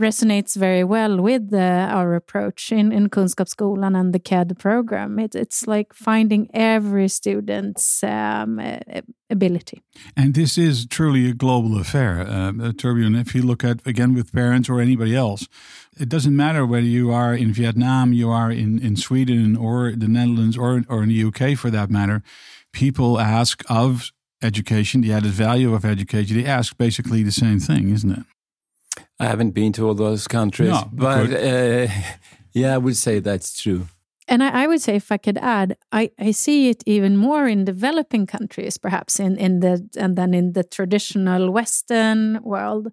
resonates 0.00 0.56
very 0.56 0.84
well 0.84 1.20
with 1.20 1.52
uh, 1.52 1.88
our 1.90 2.14
approach 2.14 2.72
in 2.72 2.92
in 2.92 3.08
Kunskapsskolan 3.08 3.96
and 3.98 4.12
the 4.12 4.20
KED 4.20 4.58
program. 4.58 5.18
It, 5.18 5.34
it's 5.34 5.66
like 5.66 5.94
finding 5.94 6.48
every 6.52 7.08
student's 7.08 8.04
um, 8.04 8.60
ability. 9.30 9.82
And 10.16 10.34
this 10.34 10.58
is 10.58 10.86
truly 10.86 11.28
a 11.28 11.34
global 11.34 11.78
affair, 11.78 12.20
uh, 12.20 12.72
Torbjörn. 13.06 13.20
If 13.20 13.34
you 13.34 13.42
look 13.42 13.64
at, 13.64 13.86
again, 13.86 14.14
with 14.14 14.32
parents 14.32 14.68
or 14.68 14.80
anybody 14.80 15.14
else, 15.14 15.48
it 15.98 16.08
doesn't 16.08 16.34
matter 16.34 16.66
whether 16.66 16.86
you 16.86 17.10
are 17.12 17.34
in 17.34 17.52
Vietnam, 17.52 18.12
you 18.12 18.30
are 18.30 18.50
in, 18.50 18.78
in 18.78 18.96
Sweden 18.96 19.56
or 19.56 19.92
the 19.92 20.08
Netherlands 20.08 20.56
or, 20.56 20.82
or 20.88 21.02
in 21.02 21.08
the 21.08 21.24
UK 21.24 21.58
for 21.58 21.70
that 21.70 21.90
matter. 21.90 22.22
People 22.72 23.18
ask 23.18 23.62
of 23.68 24.10
education, 24.42 25.00
the 25.00 25.12
added 25.12 25.30
value 25.30 25.74
of 25.74 25.84
education, 25.84 26.36
they 26.36 26.44
ask 26.44 26.76
basically 26.76 27.22
the 27.22 27.32
same 27.32 27.58
thing, 27.58 27.90
isn't 27.90 28.10
it? 28.10 28.24
I 29.18 29.26
haven't 29.26 29.52
been 29.52 29.72
to 29.74 29.86
all 29.86 29.94
those 29.94 30.28
countries, 30.28 30.70
no, 30.70 30.90
but 30.92 31.32
uh, 31.32 31.88
yeah, 32.52 32.74
I 32.74 32.78
would 32.78 32.96
say 32.96 33.18
that's 33.18 33.58
true. 33.58 33.86
And 34.28 34.42
I, 34.42 34.64
I, 34.64 34.66
would 34.66 34.80
say, 34.80 34.96
if 34.96 35.12
I 35.12 35.18
could 35.18 35.38
add, 35.38 35.76
I, 35.92 36.10
I 36.18 36.32
see 36.32 36.68
it 36.68 36.82
even 36.84 37.16
more 37.16 37.46
in 37.46 37.64
developing 37.64 38.26
countries, 38.26 38.76
perhaps 38.76 39.20
in, 39.20 39.36
in 39.38 39.60
the 39.60 39.88
and 39.96 40.16
then 40.16 40.34
in 40.34 40.52
the 40.52 40.64
traditional 40.64 41.52
Western 41.52 42.42
world, 42.42 42.88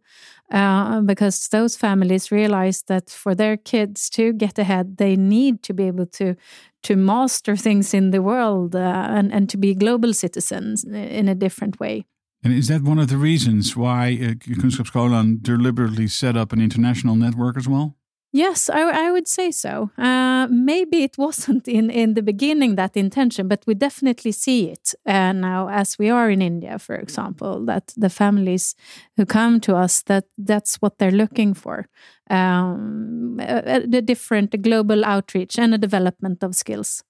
uh, 0.51 1.01
because 1.01 1.47
those 1.49 1.75
families 1.75 2.31
realize 2.31 2.83
that 2.83 3.09
for 3.09 3.33
their 3.33 3.57
kids 3.57 4.09
to 4.11 4.33
get 4.33 4.59
ahead, 4.59 4.97
they 4.97 5.15
need 5.15 5.63
to 5.63 5.73
be 5.73 5.87
able 5.87 6.05
to 6.07 6.35
to 6.83 6.95
master 6.95 7.55
things 7.55 7.93
in 7.93 8.11
the 8.11 8.21
world 8.21 8.75
uh, 8.75 9.07
and 9.09 9.33
and 9.33 9.49
to 9.49 9.57
be 9.57 9.73
global 9.73 10.13
citizens 10.13 10.83
in 10.83 11.27
a 11.27 11.35
different 11.35 11.79
way. 11.79 12.05
And 12.43 12.53
is 12.53 12.67
that 12.67 12.83
one 12.83 12.99
of 12.99 13.07
the 13.07 13.17
reasons 13.17 13.75
why 13.75 14.19
uh, 14.21 14.33
Kunskapsskolan 14.35 15.41
deliberately 15.41 16.07
set 16.07 16.35
up 16.35 16.51
an 16.51 16.61
international 16.61 17.15
network 17.15 17.57
as 17.57 17.67
well? 17.67 17.95
Yes, 18.35 18.67
I, 18.67 19.07
I, 19.07 19.11
would 19.11 19.27
say 19.27 19.51
so. 19.51 19.91
Uh, 19.95 20.47
maybe 20.49 21.03
it 21.03 21.17
wasn't 21.19 21.67
in, 21.67 21.91
in 21.91 22.15
the 22.15 22.23
beginning 22.23 22.75
that 22.75 22.97
intention, 22.97 23.47
but 23.47 23.63
we 23.67 23.75
definitely 23.75 24.31
see 24.31 24.71
it 24.71 24.95
uh, 25.05 25.33
now 25.33 25.69
as 25.69 25.99
we 25.99 26.09
are 26.09 26.31
in 26.31 26.41
India, 26.41 26.79
for 26.79 26.95
example, 26.95 27.63
that 27.65 27.93
the 27.95 28.09
families 28.09 28.75
who 29.17 29.27
come 29.27 29.59
to 29.61 29.75
us 29.75 30.01
that 30.03 30.25
that's 30.35 30.77
what 30.77 30.97
they're 30.97 31.11
looking 31.11 31.53
for, 31.53 31.87
um, 32.31 33.37
the 33.37 34.01
different 34.03 34.59
global 34.63 35.05
outreach 35.05 35.59
and 35.59 35.75
a 35.75 35.77
development 35.77 36.43
of 36.43 36.55
skills. 36.55 37.03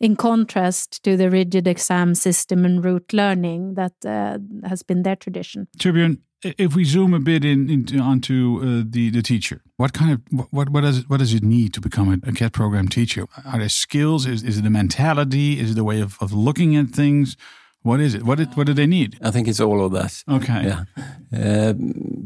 In 0.00 0.14
contrast 0.14 1.02
to 1.02 1.16
the 1.16 1.30
rigid 1.30 1.66
exam 1.66 2.14
system 2.14 2.64
and 2.64 2.82
rote 2.82 3.12
learning 3.12 3.74
that 3.74 3.92
uh, 4.06 4.38
has 4.66 4.84
been 4.84 5.02
their 5.02 5.16
tradition. 5.16 5.66
Torbjörn, 5.78 6.18
if 6.42 6.74
we 6.74 6.84
zoom 6.84 7.14
a 7.14 7.20
bit 7.20 7.44
in, 7.44 7.68
into 7.70 7.98
onto 7.98 8.60
uh, 8.62 8.84
the 8.88 9.10
the 9.10 9.22
teacher, 9.22 9.60
what 9.76 9.92
kind 9.92 10.12
of 10.12 10.20
what 10.50 10.70
what 10.70 10.82
does 10.82 10.98
it, 10.98 11.10
what 11.10 11.18
does 11.18 11.34
it 11.34 11.42
need 11.42 11.74
to 11.74 11.80
become 11.80 12.08
a, 12.12 12.28
a 12.28 12.32
KED 12.32 12.52
program 12.52 12.88
teacher? 12.88 13.26
Are 13.44 13.58
there 13.58 13.68
skills? 13.68 14.26
Is 14.26 14.42
is 14.42 14.58
it 14.58 14.66
a 14.66 14.70
mentality? 14.70 15.58
Is 15.60 15.72
it 15.72 15.78
a 15.78 15.84
way 15.84 16.00
of, 16.00 16.16
of 16.20 16.32
looking 16.32 16.76
at 16.76 16.88
things? 16.88 17.36
What 17.82 18.00
is 18.00 18.14
it? 18.14 18.22
What 18.24 18.36
did, 18.36 18.54
what 18.56 18.66
do 18.66 18.74
they 18.74 18.86
need? 18.86 19.18
I 19.22 19.30
think 19.30 19.48
it's 19.48 19.60
all 19.60 19.82
of 19.84 19.92
that. 19.92 20.22
Okay. 20.28 20.64
Yeah, 20.64 20.84
uh, 21.32 21.72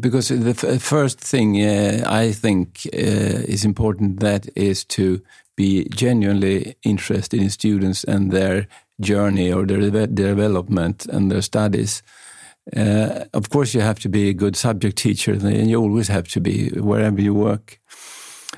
because 0.01 0.29
the 0.29 0.55
first 0.81 1.21
thing 1.21 1.63
uh, 1.63 2.03
I 2.07 2.33
think 2.33 2.89
uh, 2.93 3.47
is 3.47 3.65
important 3.65 4.19
that 4.21 4.49
is 4.57 4.85
to 4.85 5.23
be 5.57 5.89
genuinely 5.95 6.75
interested 6.83 7.41
in 7.41 7.51
students 7.51 8.03
and 8.03 8.33
their 8.33 8.67
journey 9.01 9.53
or 9.53 9.65
their, 9.65 9.91
their 9.91 10.09
development 10.09 11.07
and 11.07 11.31
their 11.31 11.43
studies 11.43 12.03
uh, 12.77 13.25
of 13.35 13.51
course, 13.51 13.75
you 13.75 13.81
have 13.81 14.01
to 14.01 14.09
be 14.09 14.29
a 14.29 14.35
good 14.35 14.57
subject 14.57 14.97
teacher, 14.97 15.33
and 15.33 15.69
you 15.69 15.81
always 15.81 16.09
have 16.09 16.29
to 16.29 16.41
be 16.41 16.71
wherever 16.71 17.21
you 17.21 17.35
work. 17.35 17.79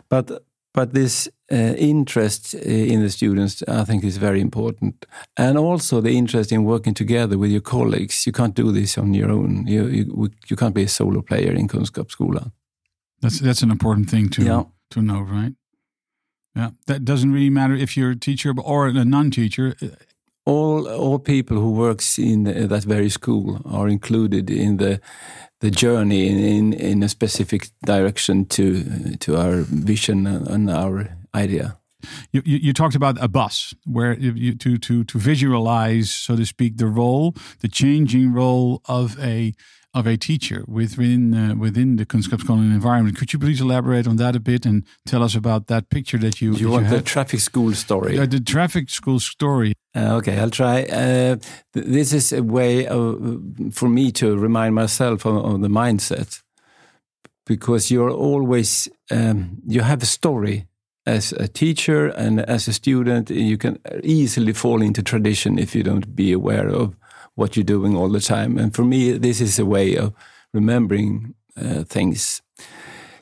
But 0.09 0.45
but 0.73 0.93
this 0.93 1.29
uh, 1.51 1.75
interest 1.77 2.55
uh, 2.55 2.59
in 2.61 3.03
the 3.03 3.11
students, 3.11 3.63
I 3.67 3.85
think, 3.85 4.05
is 4.05 4.19
very 4.19 4.41
important, 4.41 5.07
and 5.37 5.59
also 5.59 6.01
the 6.01 6.17
interest 6.17 6.53
in 6.53 6.65
working 6.65 6.95
together 6.95 7.37
with 7.37 7.51
your 7.51 7.63
colleagues. 7.63 8.27
You 8.27 8.33
can't 8.33 8.55
do 8.55 8.73
this 8.73 8.99
on 8.99 9.15
your 9.15 9.31
own. 9.31 9.67
You 9.67 9.87
you, 9.87 10.31
you 10.49 10.57
can't 10.57 10.75
be 10.75 10.85
a 10.85 10.89
solo 10.89 11.23
player 11.23 11.53
in 11.53 11.69
Kunskapsskolan. 11.69 12.53
That's 13.21 13.41
that's 13.41 13.63
an 13.63 13.71
important 13.71 14.11
thing 14.11 14.29
to 14.31 14.43
yeah. 14.43 14.65
to 14.91 15.01
know, 15.01 15.21
right? 15.21 15.55
Yeah, 16.55 16.71
that 16.87 17.05
doesn't 17.05 17.33
really 17.33 17.51
matter 17.51 17.75
if 17.75 17.97
you're 17.97 18.13
a 18.13 18.19
teacher 18.19 18.55
or 18.65 18.87
a 18.87 19.05
non-teacher 19.05 19.75
all 20.47 20.89
all 20.89 21.19
people 21.19 21.57
who 21.59 21.73
works 21.73 22.19
in 22.19 22.45
that 22.45 22.85
very 22.85 23.11
school 23.11 23.61
are 23.65 23.89
included 23.89 24.51
in 24.51 24.79
the 24.79 25.01
the 25.61 25.71
journey 25.71 26.29
in, 26.29 26.39
in, 26.39 26.73
in 26.73 27.03
a 27.03 27.09
specific 27.09 27.69
direction 27.85 28.47
to 28.47 29.17
to 29.17 29.37
our 29.37 29.63
vision 29.63 30.27
and 30.27 30.71
our 30.71 31.09
idea. 31.35 31.77
You, 32.33 32.43
you, 32.45 32.59
you, 32.59 32.73
talked 32.73 32.95
about 32.95 33.21
a 33.21 33.27
bus 33.27 33.75
where 33.85 34.17
you, 34.19 34.55
to 34.55 34.79
to 34.79 35.05
to 35.05 35.19
visualize, 35.19 36.11
so 36.11 36.37
to 36.37 36.47
speak, 36.47 36.77
the 36.77 36.87
role, 36.87 37.35
the 37.61 37.69
changing 37.69 38.33
role 38.33 38.81
of 38.85 39.19
a 39.19 39.55
of 39.97 40.07
a 40.07 40.17
teacher 40.17 40.63
within 40.69 41.35
uh, 41.35 41.55
within 41.55 41.97
the 41.97 42.05
Kunskapsskolan 42.05 42.71
environment. 42.75 43.17
Could 43.19 43.33
you 43.33 43.39
please 43.39 43.63
elaborate 43.63 44.07
on 44.07 44.17
that 44.17 44.37
a 44.37 44.41
bit 44.41 44.67
and 44.67 44.85
tell 45.07 45.23
us 45.23 45.35
about 45.35 45.67
that 45.67 45.89
picture 45.89 46.19
that 46.19 46.41
you? 46.41 46.53
You 46.53 46.67
that 46.67 46.73
want 46.73 46.85
you 46.85 46.97
the 46.99 47.03
traffic 47.03 47.41
school 47.41 47.73
story? 47.73 48.19
Uh, 48.19 48.27
the 48.27 48.41
traffic 48.41 48.91
school 48.91 49.21
story. 49.21 49.73
Uh, 49.97 50.19
okay, 50.19 50.39
I'll 50.39 50.51
try. 50.51 50.83
Uh, 50.83 51.37
th 51.73 51.87
this 51.97 52.13
is 52.13 52.33
a 52.33 52.43
way 52.43 52.87
of, 52.87 53.17
for 53.73 53.89
me 53.89 54.13
to 54.13 54.27
remind 54.37 54.75
myself 54.75 55.27
of, 55.27 55.37
of 55.37 55.61
the 55.61 55.71
mindset, 55.83 56.43
because 57.47 57.95
you're 57.95 58.17
always 58.29 58.89
um, 59.11 59.39
you 59.67 59.83
have 59.83 60.03
a 60.03 60.07
story 60.19 60.67
as 61.07 61.33
a 61.33 61.49
teacher 61.49 62.09
and 62.17 62.41
as 62.41 62.69
a 62.69 62.73
student. 62.73 63.31
You 63.31 63.57
can 63.57 63.79
easily 64.03 64.53
fall 64.53 64.83
into 64.83 65.03
tradition 65.03 65.59
if 65.59 65.75
you 65.75 65.83
don't 65.83 66.15
be 66.15 66.35
aware 66.35 66.69
of 66.69 66.95
what 67.37 67.57
you're 67.57 67.65
doing 67.65 67.97
all 67.97 68.09
the 68.09 68.21
time. 68.21 68.59
And 68.59 68.75
for 68.75 68.85
me, 68.85 69.13
this 69.13 69.41
is 69.41 69.59
a 69.59 69.65
way 69.65 69.97
of 69.97 70.13
remembering 70.53 71.35
uh, 71.57 71.85
things. 71.85 72.43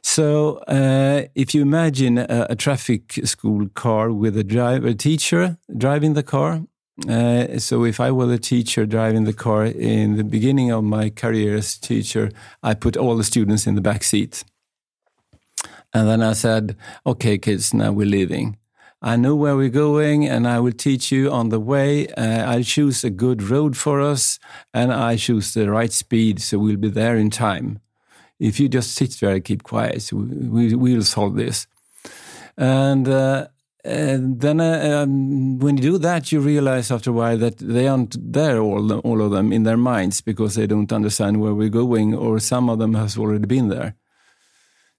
So, 0.02 0.59
uh, 0.68 1.23
if 1.35 1.54
you 1.54 1.62
imagine 1.62 2.18
a, 2.18 2.47
a, 2.50 2.56
traffic 2.56 3.12
school 3.25 3.68
car 3.71 4.12
with 4.12 4.37
a 4.37 4.44
driver, 4.44 4.88
a 4.88 4.94
teacher 4.94 5.56
driving 5.76 6.14
the 6.14 6.23
car. 6.23 6.62
Uh, 7.09 7.59
so, 7.59 7.85
if 7.85 8.00
I 8.00 8.11
were 8.11 8.26
the 8.26 8.38
teacher 8.38 8.87
driving 8.87 9.25
the 9.25 9.33
car 9.33 9.64
in 9.64 10.16
the 10.16 10.25
beginning 10.25 10.71
of 10.71 10.85
my 10.85 11.11
career 11.11 11.56
as 11.56 11.78
teacher, 11.78 12.30
I 12.62 12.75
put 12.75 12.97
all 12.97 13.16
the 13.16 13.25
students 13.25 13.66
in 13.66 13.76
the 13.76 13.80
back 13.80 14.04
seat. 14.04 14.44
And 15.94 16.09
then 16.09 16.23
I 16.23 16.35
said, 16.35 16.76
okay, 17.06 17.38
kids, 17.38 17.73
now 17.73 17.92
we're 17.92 18.06
leaving. 18.06 18.59
I 19.04 19.16
know 19.16 19.37
where 19.37 19.54
we're 19.54 19.68
going 19.68 20.26
and 20.26 20.49
I 20.49 20.58
will 20.58 20.73
teach 20.73 21.12
you 21.12 21.30
on 21.30 21.50
the 21.50 21.61
way. 21.61 22.08
Uh, 22.08 22.50
I'll 22.50 22.64
choose 22.64 23.04
a 23.04 23.11
good 23.11 23.42
road 23.42 23.76
for 23.76 24.00
us 24.00 24.40
and 24.73 24.92
I 24.92 25.16
choose 25.16 25.54
the 25.54 25.70
right 25.70 25.92
speed 25.92 26.40
so 26.40 26.58
we'll 26.58 26.76
be 26.76 26.90
there 26.90 27.16
in 27.16 27.30
time 27.30 27.80
if 28.38 28.58
you 28.61 28.68
just 28.68 28.94
sit 28.94 29.12
there 29.20 29.34
and 29.34 29.44
keep 29.44 29.62
quiet, 29.62 30.12
we, 30.12 30.75
we 30.75 30.94
will 30.94 31.02
solve 31.02 31.37
this. 31.37 31.66
And, 32.56 33.08
uh, 33.08 33.49
and 33.84 34.40
then 34.40 34.61
uh, 34.61 35.02
um, 35.02 35.58
when 35.58 35.76
you 35.76 35.82
do 35.82 35.99
that, 35.99 36.32
you 36.32 36.40
realize 36.40 36.90
after 36.90 37.11
a 37.11 37.12
while 37.12 37.38
that 37.38 37.58
they 37.58 37.87
aren't 37.87 38.16
there, 38.32 38.58
all, 38.58 38.92
all 39.00 39.23
of 39.23 39.30
them, 39.30 39.52
in 39.52 39.64
their 39.64 39.76
minds 39.76 40.20
because 40.20 40.54
they 40.54 40.66
don't 40.66 40.92
understand 40.92 41.40
where 41.40 41.54
we're 41.54 41.68
going, 41.68 42.14
or 42.14 42.38
some 42.38 42.68
of 42.68 42.78
them 42.78 42.94
has 42.94 43.16
already 43.16 43.46
been 43.46 43.68
there. 43.68 43.94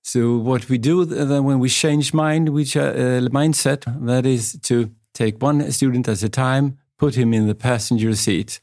So 0.07 0.37
what 0.37 0.69
we 0.69 0.77
do 0.77 1.03
then 1.03 1.45
when 1.45 1.57
we 1.57 1.67
change 1.67 2.13
mind, 2.13 2.49
which 2.49 2.77
uh, 2.77 2.93
mindset, 3.31 3.85
that 4.05 4.23
is 4.27 4.55
to 4.61 4.91
take 5.15 5.41
one 5.41 5.71
student 5.71 6.07
at 6.07 6.21
a 6.21 6.29
time, 6.29 6.77
put 6.99 7.15
him 7.15 7.33
in 7.33 7.47
the 7.47 7.55
passenger 7.55 8.13
seat, 8.13 8.61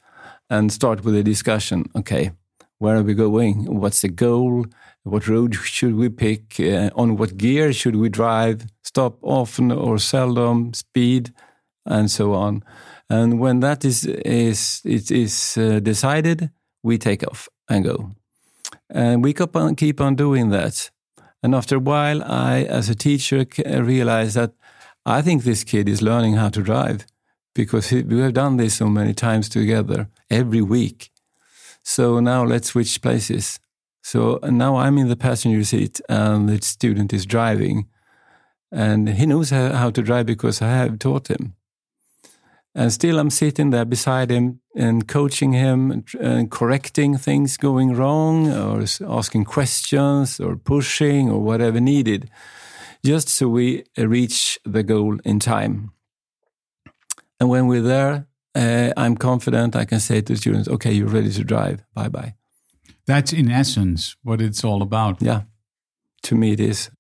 and 0.49 0.70
start 0.70 1.04
with 1.04 1.16
a 1.16 1.25
discussion. 1.25 1.87
Okay, 1.96 2.30
where 2.78 2.94
are 2.94 3.02
we 3.02 3.14
going? 3.14 3.80
What's 3.80 4.02
the 4.02 4.08
goal? 4.08 4.66
What 5.02 5.26
road 5.26 5.56
should 5.56 5.96
we 5.96 6.11
pick? 6.11 6.61
Uh, 6.61 6.90
on 6.94 7.16
what 7.16 7.37
gear 7.37 7.72
should 7.72 7.96
we 7.96 8.08
drive? 8.08 8.66
Stop 8.84 9.18
often 9.22 9.72
or 9.72 9.99
seldom? 9.99 10.72
Speed, 10.75 11.32
and 11.84 12.08
so 12.08 12.34
on. 12.34 12.62
And 13.11 13.40
when 13.40 13.58
that 13.61 13.84
is 13.84 14.04
is 14.04 14.80
it 14.84 15.11
is 15.11 15.58
uh, 15.58 15.80
decided, 15.80 16.50
we 16.84 16.99
take 16.99 17.26
off 17.26 17.49
and 17.68 17.84
go. 17.84 18.12
And 18.88 19.25
we 19.25 19.34
keep 19.34 19.56
on 19.56 19.75
keep 19.75 20.00
on 20.00 20.14
doing 20.14 20.50
that. 20.50 20.91
And 21.42 21.54
after 21.54 21.76
a 21.76 21.80
while, 21.80 22.22
I, 22.22 22.62
as 22.62 22.88
a 22.88 22.94
teacher, 22.94 23.44
realized 23.66 24.37
that 24.37 24.52
I 25.04 25.22
think 25.22 25.42
this 25.42 25.64
kid 25.64 25.88
is 25.88 26.00
learning 26.00 26.34
how 26.34 26.50
to 26.50 26.62
drive 26.62 27.06
because 27.54 27.90
we 27.90 28.20
have 28.20 28.34
done 28.34 28.56
this 28.56 28.75
so 28.75 28.87
many 28.87 29.12
times 29.12 29.49
together 29.49 30.08
every 30.30 30.62
week. 30.62 31.11
So 31.82 32.20
now 32.20 32.44
let's 32.44 32.68
switch 32.68 33.02
places. 33.02 33.58
So 34.02 34.38
now 34.44 34.76
I'm 34.76 34.99
in 34.99 35.08
the 35.08 35.16
passenger 35.16 35.64
seat 35.64 36.00
and 36.08 36.49
the 36.49 36.62
student 36.62 37.12
is 37.12 37.26
driving. 37.26 37.88
And 38.70 39.08
he 39.08 39.26
knows 39.26 39.50
how 39.50 39.90
to 39.90 40.02
drive 40.02 40.26
because 40.26 40.62
I 40.62 40.68
have 40.68 40.99
taught 40.99 41.28
him. 41.28 41.54
And 42.75 42.91
still, 42.91 43.19
I'm 43.19 43.31
sitting 43.31 43.71
there 43.71 43.85
beside 43.85 44.31
him 44.31 44.61
and 44.75 45.07
coaching 45.07 45.52
him 45.52 46.05
and 46.19 46.50
correcting 46.50 47.19
things 47.19 47.59
going 47.59 47.95
wrong 47.95 48.50
or 48.50 48.85
asking 49.06 49.45
questions 49.45 50.41
or 50.41 50.56
pushing 50.56 51.30
or 51.30 51.41
whatever 51.41 51.80
needed, 51.80 52.30
just 53.04 53.28
so 53.28 53.49
we 53.49 53.85
reach 53.99 54.58
the 54.65 54.82
goal 54.82 55.19
in 55.25 55.39
time. 55.39 55.93
And 57.39 57.50
when 57.50 57.67
we're 57.67 57.82
there, 57.82 58.26
uh, 58.54 58.93
I'm 58.97 59.17
confident 59.17 59.76
I 59.76 59.85
can 59.85 60.00
say 60.00 60.23
to 60.23 60.37
students, 60.37 60.69
okay, 60.69 60.93
you're 60.93 61.08
ready 61.08 61.32
to 61.32 61.45
drive. 61.45 61.85
Bye 61.95 62.08
bye. 62.08 62.35
That's 63.06 63.32
in 63.32 63.50
essence 63.50 64.17
what 64.23 64.41
it's 64.41 64.65
all 64.65 64.80
about. 64.80 65.21
Yeah, 65.21 65.43
to 66.23 66.35
me 66.35 66.52
it 66.52 66.61
is. 66.61 66.91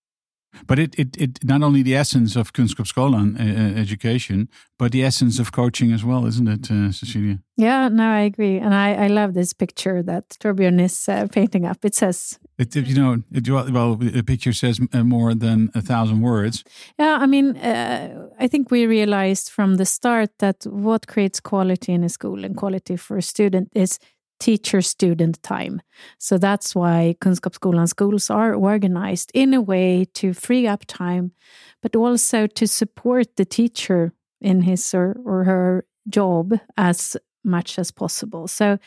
But 0.66 0.78
it, 0.78 0.98
it, 0.98 1.16
it 1.16 1.44
not 1.44 1.62
only 1.62 1.82
the 1.82 1.96
essence 1.96 2.36
of 2.36 2.52
Kunskapsskolan 2.52 3.38
uh, 3.38 3.42
uh, 3.42 3.80
education, 3.80 4.48
but 4.78 4.92
the 4.92 5.02
essence 5.02 5.38
of 5.38 5.52
coaching 5.52 5.92
as 5.92 6.04
well, 6.04 6.26
isn't 6.26 6.48
it, 6.48 6.70
uh, 6.70 6.92
Cecilia? 6.92 7.38
Yeah, 7.56 7.88
no, 7.88 8.10
I 8.10 8.20
agree, 8.20 8.58
and 8.58 8.74
I, 8.74 9.04
I 9.04 9.06
love 9.08 9.34
this 9.34 9.52
picture 9.52 10.02
that 10.02 10.36
Torbjörn 10.40 10.80
is 10.80 11.08
uh, 11.08 11.26
painting 11.30 11.66
up. 11.66 11.84
It 11.84 11.94
says, 11.94 12.38
it, 12.58 12.76
you 12.76 12.94
know, 12.94 13.22
it, 13.32 13.48
well, 13.48 13.96
the 13.96 14.22
picture 14.22 14.52
says 14.52 14.80
uh, 14.92 15.02
more 15.02 15.34
than 15.34 15.70
a 15.74 15.80
thousand 15.80 16.20
words. 16.20 16.64
Yeah, 16.98 17.18
I 17.20 17.26
mean, 17.26 17.56
uh, 17.56 18.28
I 18.38 18.48
think 18.48 18.70
we 18.70 18.86
realized 18.86 19.50
from 19.50 19.76
the 19.76 19.86
start 19.86 20.30
that 20.38 20.64
what 20.64 21.06
creates 21.06 21.40
quality 21.40 21.92
in 21.92 22.04
a 22.04 22.08
school 22.08 22.44
and 22.44 22.56
quality 22.56 22.96
for 22.96 23.16
a 23.16 23.22
student 23.22 23.68
is 23.74 23.98
teacher 24.40 24.82
student 24.82 25.42
time. 25.42 25.80
So 26.18 26.38
that's 26.38 26.74
why 26.74 27.14
Kunskapsskolan 27.20 27.88
schools 27.88 28.30
are 28.30 28.54
organized 28.54 29.30
in 29.34 29.54
a 29.54 29.60
way 29.60 30.06
to 30.14 30.32
free 30.32 30.66
up 30.66 30.84
time, 30.86 31.32
but 31.80 31.94
also 31.94 32.46
to 32.46 32.66
support 32.66 33.36
the 33.36 33.44
teacher 33.44 34.12
in 34.40 34.62
his 34.62 34.94
or, 34.94 35.16
or 35.24 35.44
her 35.44 35.86
job 36.08 36.54
as 36.76 37.16
much 37.44 37.78
as 37.78 37.90
possible. 37.90 38.48
So 38.48 38.78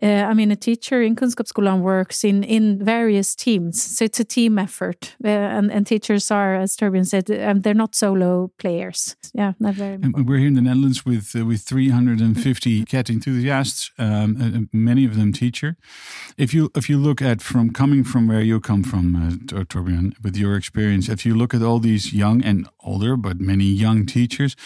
uh, 0.00 0.06
I 0.06 0.34
mean, 0.34 0.50
a 0.50 0.56
teacher 0.56 1.02
in 1.02 1.14
Kunskapsskolan 1.14 1.80
works 1.80 2.24
in, 2.24 2.42
in 2.42 2.84
various 2.84 3.36
teams, 3.36 3.80
so 3.80 4.04
it's 4.04 4.18
a 4.18 4.24
team 4.24 4.58
effort. 4.58 5.14
Uh, 5.24 5.28
and, 5.28 5.70
and 5.70 5.86
teachers 5.86 6.30
are, 6.30 6.56
as 6.56 6.76
Torbjörn 6.76 7.06
said, 7.06 7.30
um, 7.30 7.60
they're 7.60 7.74
not 7.74 7.94
solo 7.94 8.50
players. 8.58 9.16
Yeah, 9.34 9.52
not 9.60 9.74
very. 9.74 9.94
And 9.94 10.26
we're 10.28 10.38
here 10.38 10.48
in 10.48 10.54
the 10.54 10.62
Netherlands 10.62 11.04
with 11.04 11.36
uh, 11.36 11.44
with 11.44 11.62
350 11.62 12.84
KED 12.84 13.10
enthusiasts, 13.10 13.90
um, 13.98 14.36
uh, 14.40 14.58
uh, 14.58 14.60
many 14.72 15.04
of 15.04 15.16
them 15.16 15.32
teacher. 15.32 15.76
If 16.36 16.54
you 16.54 16.70
if 16.74 16.88
you 16.88 16.98
look 16.98 17.20
at 17.22 17.42
from 17.42 17.70
coming 17.70 18.02
from 18.02 18.26
where 18.26 18.42
you 18.42 18.60
come 18.60 18.82
from, 18.82 19.14
uh, 19.14 19.62
Torbjörn, 19.64 20.14
with 20.24 20.36
your 20.36 20.56
experience, 20.56 21.08
if 21.08 21.26
you 21.26 21.36
look 21.36 21.54
at 21.54 21.62
all 21.62 21.78
these 21.78 22.12
young 22.12 22.42
and 22.42 22.66
older, 22.80 23.16
but 23.16 23.40
many 23.40 23.66
young 23.66 24.06
teachers, 24.06 24.56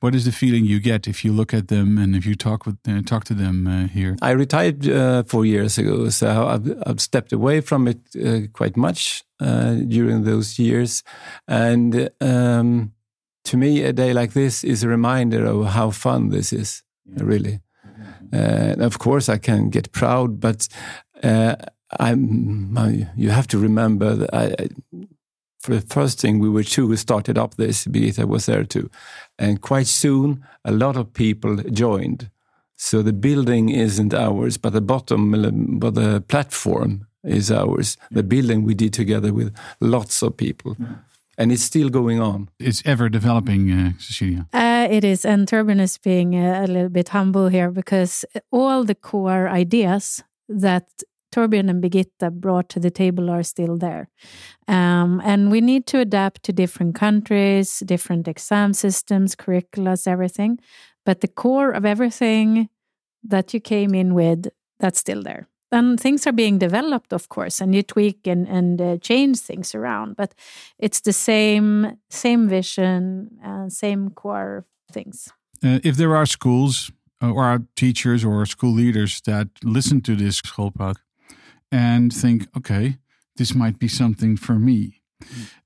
what 0.00 0.14
is 0.14 0.24
the 0.24 0.32
feeling 0.32 0.64
you 0.64 0.80
get 0.80 1.06
if 1.06 1.24
you 1.24 1.32
look 1.32 1.52
at 1.52 1.68
them 1.68 1.98
and 1.98 2.16
if 2.16 2.24
you 2.24 2.34
talk 2.34 2.64
with 2.64 2.78
talk 3.04 3.24
to 3.24 3.34
them 3.34 3.88
here? 3.92 4.16
I 4.22 4.30
retired 4.30 4.85
uh, 4.88 5.22
four 5.24 5.44
years 5.44 5.78
ago, 5.78 6.08
so 6.08 6.46
I've, 6.46 6.82
I've 6.86 7.00
stepped 7.00 7.32
away 7.32 7.60
from 7.60 7.88
it 7.88 7.98
uh, 8.16 8.48
quite 8.52 8.76
much 8.76 9.24
uh, 9.40 9.74
during 9.74 10.24
those 10.24 10.58
years. 10.58 11.02
And 11.46 12.10
um, 12.20 12.92
to 13.44 13.56
me, 13.56 13.82
a 13.82 13.92
day 13.92 14.12
like 14.12 14.32
this 14.32 14.64
is 14.64 14.82
a 14.82 14.88
reminder 14.88 15.44
of 15.44 15.66
how 15.66 15.90
fun 15.90 16.30
this 16.30 16.52
is, 16.52 16.82
really. 17.06 17.60
Uh, 18.32 18.74
of 18.78 18.98
course, 18.98 19.28
I 19.28 19.38
can 19.38 19.70
get 19.70 19.92
proud, 19.92 20.40
but 20.40 20.68
uh, 21.22 21.54
I'm, 21.98 22.76
I, 22.76 23.08
you 23.16 23.30
have 23.30 23.46
to 23.48 23.58
remember 23.58 24.14
that 24.14 24.34
I, 24.34 24.68
for 25.60 25.74
the 25.74 25.80
first 25.80 26.20
thing, 26.20 26.38
we 26.38 26.48
were 26.48 26.62
two 26.62 26.88
who 26.88 26.96
started 26.96 27.38
up 27.38 27.54
this. 27.54 27.86
Birgitta 27.86 28.26
was 28.26 28.46
there 28.46 28.64
too. 28.64 28.90
And 29.38 29.60
quite 29.60 29.86
soon, 29.86 30.44
a 30.64 30.72
lot 30.72 30.96
of 30.96 31.12
people 31.12 31.56
joined. 31.56 32.30
So 32.76 33.02
the 33.02 33.12
building 33.12 33.70
isn't 33.70 34.14
ours, 34.14 34.58
but 34.58 34.72
the 34.72 34.80
bottom, 34.80 35.78
but 35.78 35.94
the 35.94 36.20
platform 36.28 37.06
is 37.24 37.50
ours. 37.50 37.96
The 38.10 38.22
building 38.22 38.64
we 38.64 38.74
did 38.74 38.92
together 38.92 39.32
with 39.32 39.54
lots 39.80 40.22
of 40.22 40.36
people. 40.36 40.76
And 41.38 41.52
it's 41.52 41.62
still 41.62 41.90
going 41.90 42.20
on. 42.20 42.48
It's 42.58 42.82
ever 42.86 43.08
developing, 43.08 43.70
uh, 43.70 43.92
Cecilia. 43.98 44.46
Uh, 44.52 44.88
it 44.90 45.04
is. 45.04 45.24
And 45.24 45.46
Torbjörn 45.46 45.80
is 45.80 45.98
being 45.98 46.34
a, 46.34 46.64
a 46.64 46.66
little 46.66 46.88
bit 46.88 47.08
humble 47.10 47.48
here 47.48 47.70
because 47.70 48.24
all 48.50 48.84
the 48.84 48.94
core 48.94 49.48
ideas 49.48 50.24
that 50.48 50.88
Torbjörn 51.34 51.68
and 51.68 51.82
Birgitta 51.82 52.30
brought 52.30 52.70
to 52.70 52.80
the 52.80 52.90
table 52.90 53.28
are 53.28 53.42
still 53.42 53.76
there. 53.76 54.08
Um, 54.66 55.20
and 55.24 55.50
we 55.50 55.60
need 55.60 55.86
to 55.88 56.00
adapt 56.00 56.42
to 56.44 56.52
different 56.52 56.94
countries, 56.94 57.82
different 57.84 58.28
exam 58.28 58.72
systems, 58.72 59.36
curriculums, 59.36 60.08
everything. 60.08 60.58
But 61.06 61.20
the 61.20 61.28
core 61.28 61.70
of 61.70 61.86
everything 61.86 62.68
that 63.22 63.54
you 63.54 63.60
came 63.60 63.94
in 63.94 64.12
with, 64.12 64.48
that's 64.78 64.98
still 64.98 65.22
there. 65.22 65.46
And 65.72 65.98
things 65.98 66.26
are 66.26 66.32
being 66.32 66.58
developed, 66.58 67.12
of 67.12 67.28
course, 67.28 67.60
and 67.60 67.74
you 67.74 67.82
tweak 67.82 68.26
and, 68.26 68.46
and 68.48 68.80
uh, 68.80 68.96
change 68.98 69.38
things 69.38 69.74
around. 69.74 70.16
But 70.16 70.34
it's 70.78 71.00
the 71.00 71.12
same 71.12 71.98
same 72.10 72.48
vision 72.48 73.30
and 73.42 73.72
same 73.72 74.10
core 74.10 74.64
things. 74.92 75.32
Uh, 75.64 75.80
if 75.82 75.96
there 75.96 76.14
are 76.14 76.26
schools 76.26 76.92
uh, 77.22 77.32
or 77.32 77.62
teachers 77.74 78.24
or 78.24 78.46
school 78.46 78.72
leaders 78.72 79.20
that 79.22 79.48
listen 79.64 80.00
to 80.02 80.14
this 80.14 80.40
schoolpraat 80.40 80.96
and 81.72 82.12
think, 82.12 82.46
okay, 82.56 82.98
this 83.36 83.54
might 83.54 83.78
be 83.78 83.88
something 83.88 84.36
for 84.36 84.58
me. 84.58 85.02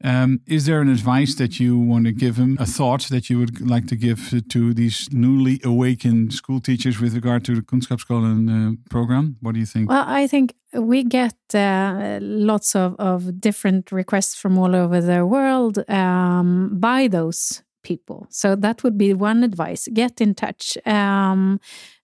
Um, 0.03 0.41
is 0.47 0.67
there 0.67 0.81
an 0.81 0.89
advice 0.89 1.35
that 1.35 1.59
you 1.59 1.79
want 1.79 2.07
to 2.07 2.13
give 2.13 2.37
him, 2.37 2.57
a 2.61 2.67
thought 2.67 3.03
that 3.11 3.29
you 3.29 3.39
would 3.39 3.61
like 3.61 3.87
to 3.89 3.97
give 3.97 4.45
to 4.49 4.75
these 4.75 5.09
newly 5.13 5.61
awakened 5.65 6.33
school 6.33 6.61
teachers 6.61 7.01
with 7.01 7.15
regard 7.15 7.45
to 7.47 7.55
the 7.57 7.63
Kunskapsskolan 7.63 8.49
uh, 8.49 8.77
program? 8.89 9.37
What 9.41 9.55
do 9.55 9.61
you 9.61 9.67
think? 9.67 9.91
Well, 9.91 10.05
I 10.07 10.27
think 10.27 10.55
we 10.73 11.05
get 11.05 11.37
uh, 11.53 12.19
lots 12.23 12.77
of, 12.77 12.95
of 12.99 13.41
different 13.41 13.93
requests 13.93 14.37
from 14.37 14.57
all 14.59 14.75
over 14.75 15.01
the 15.01 15.27
world 15.27 15.79
um, 15.89 16.79
by 16.79 17.09
those 17.09 17.63
people. 17.83 18.27
So 18.31 18.55
that 18.57 18.83
would 18.85 18.97
be 18.97 19.15
one 19.15 19.43
advice 19.43 19.89
get 19.93 20.21
in 20.21 20.35
touch. 20.35 20.79
Um, 20.87 21.61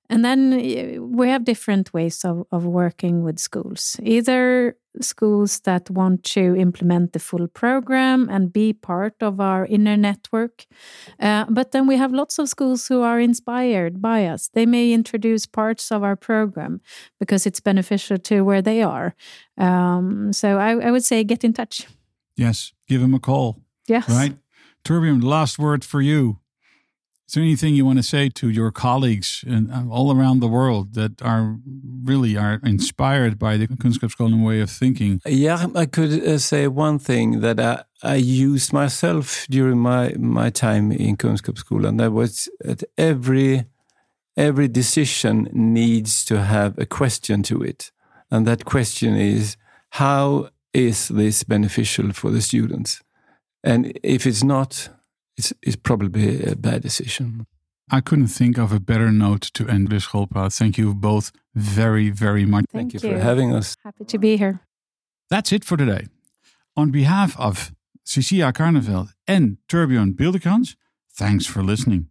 and 0.09 0.24
then 0.24 0.52
uh, 0.52 1.02
we 1.02 1.28
have 1.28 1.44
different 1.44 1.92
ways 1.92 2.24
of, 2.24 2.46
of 2.50 2.64
working 2.64 3.22
with 3.22 3.38
schools. 3.38 3.96
Either 4.02 4.76
schools 5.00 5.61
that 5.61 5.90
want 5.90 6.24
to 6.24 6.56
implement 6.56 7.12
the 7.12 7.18
full 7.18 7.48
program 7.48 8.28
and 8.28 8.52
be 8.52 8.72
part 8.72 9.14
of 9.20 9.40
our 9.40 9.66
inner 9.66 9.96
network. 9.96 10.66
Uh, 11.20 11.44
but 11.48 11.72
then 11.72 11.87
we 11.87 11.96
have 11.96 12.12
lots 12.12 12.38
of 12.38 12.48
schools 12.48 12.88
who 12.88 13.02
are 13.02 13.20
inspired 13.20 14.00
by 14.00 14.26
us. 14.26 14.48
They 14.52 14.66
may 14.66 14.92
introduce 14.92 15.46
parts 15.46 15.90
of 15.92 16.02
our 16.02 16.16
program 16.16 16.80
because 17.20 17.46
it's 17.46 17.61
beneficial 17.61 18.18
to 18.18 18.42
where 18.42 18.62
they 18.62 18.82
are. 18.82 19.14
Um, 19.59 20.32
so 20.32 20.59
I, 20.59 20.72
I 20.72 20.90
would 20.90 21.04
say 21.04 21.24
get 21.24 21.44
in 21.44 21.52
touch. 21.52 21.87
Yes, 22.37 22.72
give 22.88 23.00
them 23.00 23.14
a 23.14 23.20
call. 23.20 23.56
Yes. 23.88 24.09
Right? 24.09 24.37
Torbjörn, 24.85 25.22
last 25.22 25.59
word 25.59 25.85
for 25.85 26.00
you. 26.00 26.38
Is 27.26 27.34
there 27.34 27.42
anything 27.42 27.74
you 27.74 27.84
want 27.84 27.98
to 27.98 28.04
say 28.04 28.28
to 28.28 28.48
your 28.48 28.70
colleagues 28.70 29.44
and 29.46 29.72
uh, 29.72 29.82
all 29.90 30.16
around 30.16 30.38
the 30.38 30.46
world 30.46 30.94
that 30.94 31.20
are 31.22 31.56
really 32.04 32.36
are 32.36 32.60
inspired 32.62 33.36
by 33.36 33.56
the 33.56 33.66
Kunskapsskolan 33.66 34.44
way 34.46 34.60
of 34.60 34.70
thinking? 34.70 35.20
Yeah, 35.26 35.66
I 35.74 35.86
could 35.86 36.22
uh, 36.22 36.38
say 36.38 36.68
one 36.68 37.00
thing 37.00 37.40
that 37.40 37.58
I, 37.58 37.82
I 38.00 38.14
used 38.14 38.72
myself 38.72 39.44
during 39.50 39.78
my, 39.78 40.14
my 40.16 40.50
time 40.50 40.92
in 40.92 41.16
Kunskapsskolan. 41.16 41.98
That 41.98 42.12
was 42.12 42.48
that 42.60 42.84
every 42.96 43.64
every 44.36 44.68
decision 44.68 45.48
needs 45.52 46.24
to 46.26 46.42
have 46.42 46.78
a 46.78 46.86
question 46.86 47.42
to 47.42 47.62
it, 47.62 47.90
and 48.30 48.46
that 48.46 48.64
question 48.64 49.16
is 49.16 49.56
how 49.90 50.50
is 50.72 51.08
this 51.08 51.42
beneficial 51.42 52.12
for 52.12 52.30
the 52.30 52.42
students? 52.42 53.02
And 53.64 53.98
if 54.04 54.26
it's 54.26 54.44
not, 54.44 54.90
it's, 55.37 55.53
it's 55.62 55.77
probably 55.77 56.42
a 56.42 56.57
bad 56.57 56.83
decision. 56.83 57.46
I 57.90 58.01
couldn't 58.01 58.29
think 58.29 58.59
of 58.59 58.72
a 58.72 58.81
better 58.81 59.12
note 59.12 59.42
to 59.55 59.68
end 59.68 59.88
this 59.88 60.07
Schoolpraat. 60.09 60.57
Thank 60.57 60.77
you 60.77 60.92
both 60.94 61.31
very, 61.55 62.11
very 62.11 62.44
much. 62.44 62.64
Thank, 62.72 62.92
Thank 62.92 63.05
you, 63.05 63.11
for 63.11 63.18
having 63.18 63.55
us. 63.55 63.77
Happy 63.85 64.05
to 64.05 64.18
be 64.18 64.37
here. 64.37 64.61
That's 65.31 65.53
it 65.53 65.64
for 65.64 65.77
today. 65.77 66.07
On 66.77 66.90
behalf 66.90 67.38
of 67.38 67.72
Cecilia 68.05 68.53
Carnefeldt 68.53 69.12
and 69.27 69.59
Torbjörn 69.68 70.14
Bildekrans, 70.14 70.77
thanks 71.12 71.46
for 71.46 71.62
listening. 71.62 72.09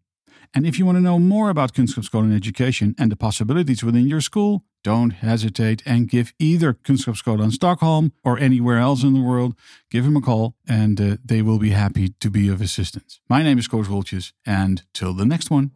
And 0.54 0.66
if 0.66 0.80
you 0.80 0.86
want 0.86 0.98
to 0.98 1.02
know 1.02 1.20
more 1.20 1.50
about 1.50 1.74
Kunskapsskolan 1.74 2.34
education 2.34 2.96
and 2.98 3.12
the 3.12 3.18
possibilities 3.18 3.84
within 3.84 4.08
your 4.08 4.22
school, 4.22 4.64
don't 4.86 5.14
hesitate 5.14 5.82
and 5.86 6.08
give 6.08 6.32
either 6.38 6.74
Kunskapsskolan 6.74 7.52
Stockholm 7.52 8.12
or 8.24 8.38
anywhere 8.38 8.78
else 8.78 9.04
in 9.04 9.14
the 9.14 9.20
world, 9.20 9.56
give 9.90 10.04
them 10.04 10.16
a 10.16 10.22
call 10.22 10.54
and 10.68 11.00
uh, 11.00 11.18
they 11.26 11.42
will 11.42 11.58
be 11.58 11.72
happy 11.72 12.14
to 12.20 12.30
be 12.30 12.48
of 12.54 12.62
assistance. 12.62 13.20
My 13.28 13.42
name 13.42 13.58
is 13.58 13.68
Koos 13.68 13.88
Woltjes 13.88 14.34
and 14.46 14.84
till 14.92 15.16
the 15.16 15.26
next 15.26 15.50
one. 15.50 15.72